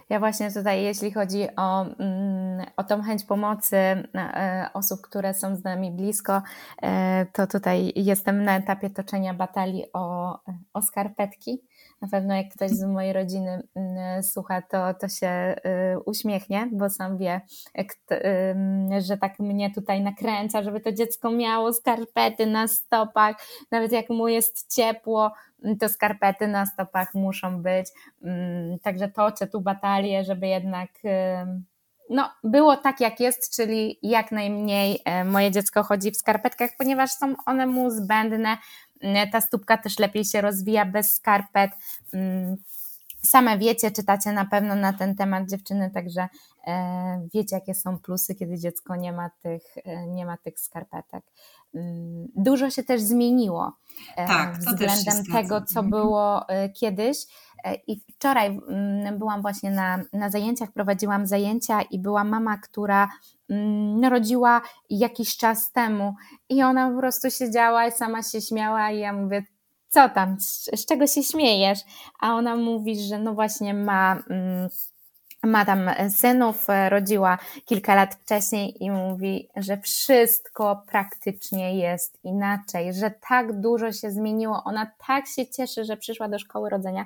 Ja 0.09 0.19
właśnie 0.19 0.51
tutaj, 0.51 0.83
jeśli 0.83 1.11
chodzi 1.11 1.47
o, 1.57 1.81
mm, 1.85 2.65
o 2.77 2.83
tą 2.83 3.01
chęć 3.03 3.23
pomocy 3.23 3.75
e, 3.77 4.69
osób, 4.73 5.01
które 5.01 5.33
są 5.33 5.55
z 5.55 5.63
nami 5.63 5.91
blisko, 5.91 6.41
to 7.33 7.47
tutaj 7.47 7.93
jestem 7.95 8.43
na 8.43 8.57
etapie 8.57 8.89
toczenia 8.89 9.33
batalii 9.33 9.83
o, 9.93 10.33
o 10.73 10.81
skarpetki. 10.81 11.61
Na 12.01 12.07
pewno 12.07 12.35
jak 12.35 12.49
ktoś 12.49 12.71
z 12.71 12.83
mojej 12.83 13.13
rodziny 13.13 13.63
mm, 13.75 14.23
słucha, 14.23 14.61
to, 14.61 14.93
to 14.93 15.07
się 15.07 15.55
y, 15.95 15.99
uśmiechnie, 16.05 16.69
bo 16.71 16.89
sam 16.89 17.17
wie, 17.17 17.41
że 18.99 19.17
tak 19.17 19.39
mnie 19.39 19.73
tutaj 19.73 20.01
nakręca, 20.01 20.63
żeby 20.63 20.79
to 20.79 20.91
dziecko 20.91 21.31
miało 21.31 21.73
skarpety 21.73 22.45
na 22.45 22.67
stopach, 22.67 23.35
nawet 23.71 23.91
jak 23.91 24.09
mu 24.09 24.27
jest 24.27 24.75
ciepło, 24.75 25.31
to 25.79 25.89
skarpety 25.89 26.47
na 26.47 26.65
stopach 26.65 27.13
muszą 27.13 27.61
być. 27.61 27.87
Mm, 28.23 28.79
Także 28.79 29.07
toczę 29.07 29.47
tu 29.47 29.61
batalię, 29.61 30.23
żeby 30.23 30.47
jednak 30.47 30.89
ym, 31.41 31.65
no, 32.09 32.29
było 32.43 32.77
tak 32.77 32.99
jak 32.99 33.19
jest, 33.19 33.55
czyli 33.55 33.99
jak 34.03 34.31
najmniej 34.31 35.01
e, 35.05 35.25
moje 35.25 35.51
dziecko 35.51 35.83
chodzi 35.83 36.11
w 36.11 36.17
skarpetkach, 36.17 36.69
ponieważ 36.77 37.11
są 37.11 37.33
one 37.45 37.67
mu 37.67 37.89
zbędne. 37.89 38.57
Ta 39.31 39.41
stópka 39.41 39.77
też 39.77 39.99
lepiej 39.99 40.25
się 40.25 40.41
rozwija 40.41 40.85
bez 40.85 41.13
skarpet. 41.13 41.71
Mm, 42.13 42.57
Same 43.25 43.57
wiecie, 43.57 43.91
czytacie 43.91 44.31
na 44.31 44.45
pewno 44.45 44.75
na 44.75 44.93
ten 44.93 45.15
temat 45.15 45.49
dziewczyny, 45.49 45.91
także 45.91 46.27
e, 46.67 47.27
wiecie, 47.33 47.55
jakie 47.55 47.75
są 47.75 47.99
plusy, 47.99 48.35
kiedy 48.35 48.57
dziecko 48.57 48.95
nie 48.95 49.13
ma 49.13 49.29
tych, 49.29 49.77
e, 49.85 50.07
nie 50.07 50.25
ma 50.25 50.37
tych 50.37 50.59
skarpetek. 50.59 51.23
Mm, 51.75 52.27
Dużo 52.35 52.69
się 52.69 52.83
też 52.83 53.01
zmieniło 53.01 53.73
e, 54.17 54.27
Tak, 54.27 54.55
też 54.55 54.65
względem 54.65 55.23
zgadza. 55.23 55.33
tego, 55.41 55.61
co 55.61 55.79
Mhm. 55.79 55.89
było 55.89 56.49
e, 56.49 56.69
kiedyś. 56.69 57.17
E, 57.63 57.75
I 57.87 58.01
wczoraj 58.15 58.47
mm, 58.47 59.19
byłam 59.19 59.41
właśnie 59.41 59.71
na, 59.71 59.99
na 60.13 60.29
zajęciach, 60.29 60.71
prowadziłam 60.71 61.27
zajęcia 61.27 61.81
i 61.81 61.99
była 61.99 62.23
mama, 62.23 62.57
która 62.57 63.09
mm, 63.49 63.99
narodziła 63.99 64.61
jakiś 64.89 65.37
czas 65.37 65.71
temu 65.71 66.13
i 66.49 66.63
ona 66.63 66.89
po 66.91 66.97
prostu 66.97 67.29
siedziała 67.31 67.87
i 67.87 67.91
sama 67.91 68.23
się 68.23 68.41
śmiała 68.41 68.91
i 68.91 68.99
ja 68.99 69.13
mówię, 69.13 69.43
co 69.89 70.09
tam, 70.09 70.39
z, 70.39 70.65
z 70.75 70.85
czego 70.85 71.07
się 71.07 71.23
śmiejesz? 71.23 71.79
A 72.19 72.35
ona 72.35 72.55
mówi, 72.55 72.99
że 72.99 73.19
no 73.19 73.33
właśnie 73.33 73.73
ma, 73.73 74.17
mm, 74.29 74.69
ma 75.43 75.65
tam 75.65 75.89
synów, 76.09 76.67
rodziła 76.89 77.37
kilka 77.65 77.95
lat 77.95 78.15
wcześniej 78.15 78.83
i 78.83 78.91
mówi, 78.91 79.49
że 79.55 79.77
wszystko 79.77 80.83
praktycznie 80.87 81.77
jest 81.77 82.19
inaczej, 82.23 82.93
że 82.93 83.11
tak 83.29 83.59
dużo 83.59 83.91
się 83.91 84.11
zmieniło. 84.11 84.63
Ona 84.63 84.91
tak 85.07 85.27
się 85.27 85.47
cieszy, 85.47 85.85
że 85.85 85.97
przyszła 85.97 86.29
do 86.29 86.39
szkoły 86.39 86.69
rodzenia. 86.69 87.05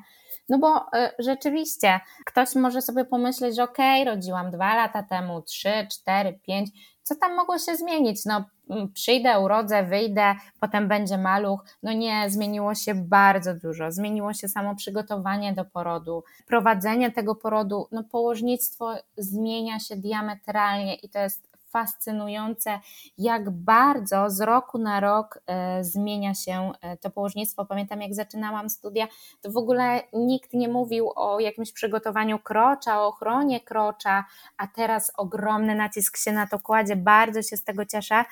No 0.50 0.60
bo 0.60 0.86
e, 0.94 1.12
rzeczywiście 1.20 2.00
ktoś 2.26 2.56
może 2.56 2.82
sobie 2.82 3.06
pomyśleć, 3.06 3.56
że 3.56 3.64
okej, 3.64 4.06
rodziłam 4.06 4.52
dwa 4.52 4.76
lata 4.76 5.04
temu, 5.04 5.42
trzy, 5.42 5.88
cztery, 5.92 6.40
pięć, 6.44 6.70
co 7.04 7.16
tam 7.16 7.36
mogło 7.36 7.60
się 7.60 7.76
zmienić? 7.76 8.26
No 8.26 8.46
mm, 8.70 8.92
przyjdę, 8.94 9.40
urodzę, 9.40 9.84
wyjdę, 9.84 10.36
potem 10.60 10.88
będzie 10.88 11.18
maluch. 11.18 11.66
No 11.84 11.94
nie, 11.94 12.30
zmieniło 12.30 12.76
się 12.76 12.96
bardzo 12.96 13.54
dużo. 13.54 13.92
Zmieniło 13.92 14.34
się 14.34 14.48
samo 14.48 14.76
przygotowanie 14.76 15.54
do 15.54 15.66
porodu, 15.66 16.24
prowadzenie 16.48 17.12
tego 17.12 17.36
porodu. 17.36 17.88
No 17.92 18.04
położnictwo 18.04 18.96
zmienia 19.18 19.80
się 19.80 19.96
diametralnie 19.96 20.96
i 20.96 21.10
to 21.10 21.20
jest 21.20 21.53
fascynujące, 21.74 22.80
jak 23.18 23.50
bardzo 23.50 24.30
z 24.30 24.42
roku 24.42 24.78
na 24.78 25.00
rok 25.00 25.40
e, 25.48 25.84
zmienia 25.84 26.34
się 26.34 26.72
e, 26.82 26.98
to 26.98 27.10
położnictwo. 27.10 27.66
Pamiętam, 27.66 28.02
jak 28.02 28.14
zaczynałam 28.14 28.70
studia, 28.70 29.08
to 29.42 29.52
w 29.52 29.58
ogóle 29.58 30.02
nikt 30.14 30.54
nie 30.54 30.68
mówił 30.68 31.12
o 31.16 31.40
jakimś 31.40 31.72
przygotowaniu 31.72 32.40
krocza, 32.40 33.02
o 33.02 33.08
ochronie 33.08 33.60
krocza, 33.60 34.26
a 34.58 34.68
teraz 34.68 35.12
ogromny 35.18 35.76
nacisk 35.76 36.18
się 36.18 36.32
na 36.32 36.48
to 36.48 36.60
kładzie. 36.60 36.96
Bardzo 36.96 37.42
się 37.42 37.58
z 37.58 37.64
tego 37.64 37.86
cieszę. 37.86 38.26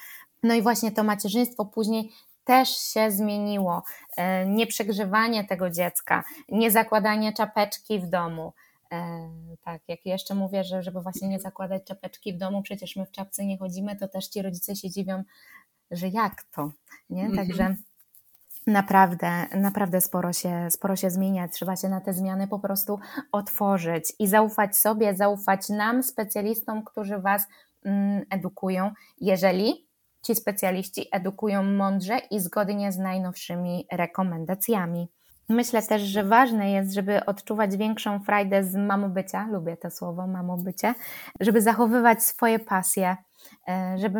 No 0.43 0.53
i 0.53 0.61
właśnie 0.61 0.91
to 0.91 1.03
macierzyństwo 1.03 1.65
później 1.65 2.11
też 2.43 2.69
się 2.69 3.11
zmieniło. 3.11 3.83
E, 4.17 4.45
Nieprzegrzewanie 4.45 5.43
tego 5.43 5.69
dziecka, 5.69 6.23
nie 6.49 6.71
zakładanie 6.71 7.33
czapeczki 7.33 7.99
w 7.99 8.05
domu. 8.05 8.53
E, 8.91 9.29
tak, 9.61 9.81
jak 9.87 10.05
jeszcze 10.05 10.35
mówię, 10.35 10.63
że 10.63 10.83
żeby 10.83 11.01
właśnie 11.01 11.27
nie 11.27 11.39
zakładać 11.39 11.83
czapeczki 11.83 12.33
w 12.33 12.37
domu, 12.37 12.61
przecież 12.61 12.95
my 12.95 13.05
w 13.05 13.11
czapce 13.11 13.45
nie 13.45 13.57
chodzimy, 13.57 13.95
to 13.95 14.07
też 14.07 14.27
ci 14.27 14.41
rodzice 14.41 14.75
się 14.75 14.89
dziwią, 14.89 15.23
że 15.91 16.07
jak 16.07 16.43
to, 16.43 16.71
nie? 17.09 17.25
Mhm. 17.25 17.47
Także 17.47 17.75
naprawdę, 18.67 19.45
naprawdę 19.55 20.01
sporo 20.01 20.33
się, 20.33 20.67
sporo 20.71 20.95
się 20.95 21.09
zmienia. 21.09 21.47
Trzeba 21.47 21.75
się 21.75 21.89
na 21.89 22.01
te 22.01 22.13
zmiany 22.13 22.47
po 22.47 22.59
prostu 22.59 22.99
otworzyć 23.31 24.13
i 24.19 24.27
zaufać 24.27 24.77
sobie, 24.77 25.15
zaufać 25.15 25.69
nam, 25.69 26.03
specjalistom, 26.03 26.83
którzy 26.83 27.19
Was 27.19 27.47
mm, 27.83 28.25
edukują, 28.29 28.91
jeżeli 29.21 29.87
ci 30.21 30.35
specjaliści 30.35 31.07
edukują 31.11 31.63
mądrze 31.63 32.17
i 32.31 32.39
zgodnie 32.39 32.91
z 32.91 32.97
najnowszymi 32.97 33.87
rekomendacjami. 33.91 35.07
Myślę 35.51 35.83
też, 35.83 36.01
że 36.01 36.23
ważne 36.23 36.71
jest, 36.71 36.93
żeby 36.93 37.25
odczuwać 37.25 37.77
większą 37.77 38.19
frajdę 38.19 38.63
z 38.63 38.75
mamobycia, 38.75 39.47
lubię 39.51 39.77
to 39.77 39.91
słowo 39.91 40.27
mamobycie, 40.27 40.93
żeby 41.39 41.61
zachowywać 41.61 42.23
swoje 42.23 42.59
pasje, 42.59 43.17
e, 43.69 43.97
żeby, 43.97 44.19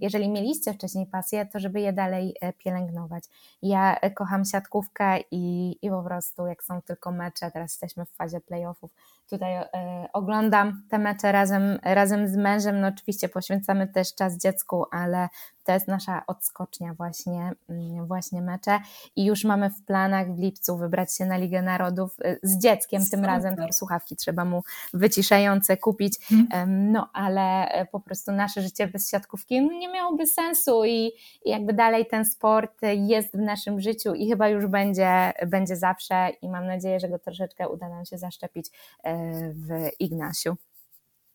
jeżeli 0.00 0.28
mieliście 0.28 0.72
wcześniej 0.72 1.06
pasje, 1.06 1.46
to 1.46 1.58
żeby 1.58 1.80
je 1.80 1.92
dalej 1.92 2.34
e, 2.40 2.52
pielęgnować. 2.52 3.24
Ja 3.62 3.96
e, 4.00 4.10
kocham 4.10 4.44
siatkówkę 4.44 5.18
i, 5.30 5.76
i 5.82 5.90
po 5.90 6.02
prostu 6.02 6.46
jak 6.46 6.64
są 6.64 6.82
tylko 6.82 7.12
mecze, 7.12 7.50
teraz 7.50 7.70
jesteśmy 7.70 8.04
w 8.04 8.10
fazie 8.10 8.40
playoffów, 8.40 8.94
tutaj 9.30 9.52
e, 9.54 9.68
oglądam 10.12 10.82
te 10.90 10.98
mecze 10.98 11.32
razem, 11.32 11.78
razem 11.82 12.28
z 12.28 12.36
mężem, 12.36 12.80
no 12.80 12.88
oczywiście 12.88 13.28
poświęcamy 13.28 13.88
też 13.88 14.14
czas 14.14 14.38
dziecku, 14.38 14.84
ale 14.90 15.28
to 15.64 15.72
jest 15.72 15.88
nasza 15.88 16.22
odskocznia 16.26 16.94
właśnie, 16.94 17.52
mm, 17.68 18.06
właśnie 18.06 18.42
mecze 18.42 18.80
i 19.16 19.24
już 19.24 19.44
mamy 19.44 19.70
w 19.70 19.84
planach 19.84 20.34
w 20.34 20.38
lipcu 20.38 20.76
wybrać 20.76 21.16
się 21.16 21.26
na 21.26 21.36
Ligę 21.36 21.62
Narodów 21.62 22.16
y, 22.20 22.38
z 22.42 22.58
dzieckiem 22.58 23.00
tym 23.00 23.20
Super. 23.20 23.26
razem, 23.26 23.56
słuchawki 23.72 24.16
trzeba 24.16 24.44
mu 24.44 24.62
wyciszające 24.94 25.76
kupić, 25.76 26.18
Mhm. 26.32 26.92
No 26.92 27.10
ale 27.12 27.68
e, 27.68 27.86
po 27.86 28.00
prostu 28.00 28.32
nasze 28.32 28.62
życie 28.62 28.86
bez 28.86 29.10
siatkówki 29.10 29.60
nie 29.60 29.88
miałoby 29.88 30.26
sensu 30.26 30.84
i, 30.84 31.12
i 31.44 31.50
jakby 31.50 31.72
dalej 31.72 32.06
ten 32.06 32.24
sport 32.24 32.80
jest 32.94 33.36
w 33.36 33.40
naszym 33.40 33.80
życiu 33.80 34.14
i 34.14 34.28
chyba 34.28 34.48
już 34.48 34.66
będzie, 34.66 35.32
będzie 35.46 35.76
zawsze 35.76 36.30
i 36.42 36.48
mam 36.48 36.66
nadzieję, 36.66 37.00
że 37.00 37.08
go 37.08 37.18
troszeczkę 37.18 37.68
uda 37.68 37.88
nam 37.88 38.04
się 38.04 38.18
zaszczepić 38.18 38.66
e, 39.04 39.17
w 39.54 39.90
Ignasiu. 39.98 40.56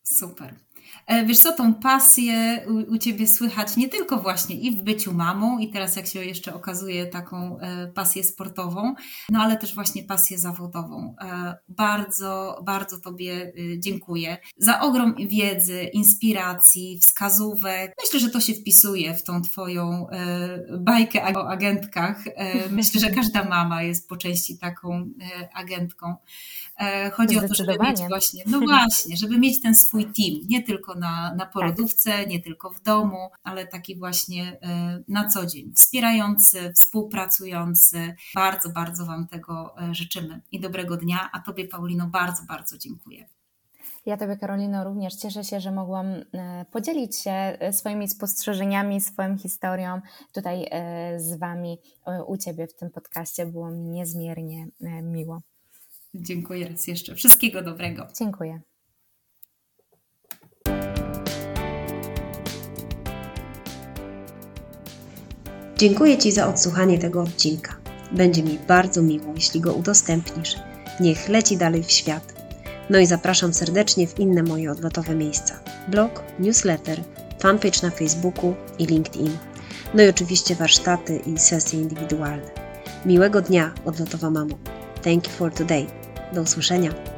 Super. 0.03 0.55
E, 1.07 1.25
Wiesz 1.25 1.39
co, 1.39 1.51
tą 1.53 1.73
pasję 1.73 2.65
u, 2.67 2.93
u 2.93 2.97
Ciebie 2.97 3.27
słychać 3.27 3.77
nie 3.77 3.89
tylko 3.89 4.17
właśnie 4.17 4.55
i 4.55 4.71
w 4.71 4.81
byciu 4.83 5.13
mamą, 5.13 5.59
i 5.59 5.69
teraz 5.71 5.95
jak 5.95 6.07
się 6.07 6.25
jeszcze 6.25 6.53
okazuje 6.53 7.05
taką 7.05 7.59
e, 7.59 7.87
pasję 7.87 8.23
sportową, 8.23 8.95
no 9.29 9.39
ale 9.39 9.57
też 9.57 9.75
właśnie 9.75 10.03
pasję 10.03 10.39
zawodową. 10.39 11.15
E, 11.21 11.55
Bardzo, 11.69 12.61
bardzo 12.65 12.99
Tobie 12.99 13.53
y, 13.57 13.79
dziękuję 13.79 14.37
za 14.57 14.81
ogrom 14.81 15.15
wiedzy, 15.15 15.83
inspiracji, 15.83 16.99
wskazówek. 17.07 17.95
Myślę, 18.03 18.19
że 18.19 18.29
to 18.29 18.39
się 18.39 18.53
wpisuje 18.53 19.13
w 19.15 19.23
tą 19.23 19.41
Twoją 19.41 20.07
bajkę 20.79 21.23
o 21.35 21.49
agentkach. 21.49 22.23
Myślę, 22.71 23.01
że 23.01 23.09
każda 23.09 23.43
mama 23.43 23.83
jest 23.83 24.09
po 24.09 24.17
części 24.17 24.57
taką 24.57 25.09
agentką. 25.53 26.15
Chodzi 27.13 27.37
o 27.37 27.47
to, 27.47 27.55
żeby 27.55 27.77
mieć 27.79 27.99
właśnie, 28.09 28.43
no 28.47 28.59
właśnie, 28.59 29.17
żeby 29.17 29.39
mieć 29.39 29.61
ten 29.61 29.75
swój 29.75 30.03
team, 30.03 30.39
nie 30.49 30.63
tylko 30.63 30.72
na, 30.95 31.35
na 31.35 31.45
porodówce, 31.45 32.11
tak. 32.11 32.27
nie 32.27 32.39
tylko 32.39 32.69
w 32.69 32.81
domu, 32.81 33.29
ale 33.43 33.67
taki 33.67 33.95
właśnie 33.99 34.59
na 35.07 35.29
co 35.29 35.45
dzień. 35.45 35.73
Wspierający, 35.75 36.73
współpracujący. 36.73 38.15
Bardzo, 38.35 38.69
bardzo 38.69 39.05
Wam 39.05 39.27
tego 39.27 39.75
życzymy 39.91 40.41
i 40.51 40.59
dobrego 40.59 40.97
dnia. 40.97 41.29
A 41.33 41.39
Tobie, 41.39 41.67
Paulino, 41.67 42.07
bardzo, 42.07 42.43
bardzo 42.47 42.77
dziękuję. 42.77 43.29
Ja 44.05 44.17
Tobie, 44.17 44.37
Karolino, 44.37 44.83
również 44.83 45.15
cieszę 45.15 45.43
się, 45.43 45.59
że 45.59 45.71
mogłam 45.71 46.07
podzielić 46.71 47.19
się 47.19 47.57
swoimi 47.71 48.07
spostrzeżeniami, 48.07 49.01
swoją 49.01 49.37
historią 49.37 50.01
tutaj 50.33 50.69
z 51.17 51.39
Wami, 51.39 51.77
u 52.27 52.37
Ciebie 52.37 52.67
w 52.67 52.75
tym 52.75 52.89
podcaście. 52.89 53.45
Było 53.45 53.71
mi 53.71 53.89
niezmiernie 53.89 54.67
miło. 55.03 55.41
Dziękuję 56.15 56.69
raz 56.69 56.87
jeszcze. 56.87 57.15
Wszystkiego 57.15 57.61
dobrego. 57.61 58.07
Dziękuję. 58.19 58.61
Dziękuję 65.77 66.17
Ci 66.17 66.31
za 66.31 66.47
odsłuchanie 66.47 66.99
tego 66.99 67.21
odcinka. 67.21 67.75
Będzie 68.11 68.43
mi 68.43 68.59
bardzo 68.67 69.01
miło, 69.01 69.33
jeśli 69.35 69.61
go 69.61 69.73
udostępnisz. 69.73 70.55
Niech 70.99 71.29
leci 71.29 71.57
dalej 71.57 71.83
w 71.83 71.91
świat. 71.91 72.33
No 72.89 72.99
i 72.99 73.05
zapraszam 73.05 73.53
serdecznie 73.53 74.07
w 74.07 74.19
inne 74.19 74.43
moje 74.43 74.71
odlotowe 74.71 75.15
miejsca: 75.15 75.59
blog, 75.87 76.23
newsletter, 76.39 77.01
fanpage 77.39 77.79
na 77.83 77.89
Facebooku 77.89 78.53
i 78.79 78.85
LinkedIn. 78.85 79.37
No 79.93 80.03
i 80.03 80.09
oczywiście 80.09 80.55
warsztaty 80.55 81.17
i 81.17 81.39
sesje 81.39 81.81
indywidualne. 81.81 82.51
Miłego 83.05 83.41
dnia, 83.41 83.73
odlotowa 83.85 84.29
mamo. 84.29 84.55
Thank 85.01 85.27
you 85.27 85.33
for 85.33 85.53
today. 85.53 85.85
Do 86.33 86.41
usłyszenia. 86.41 87.12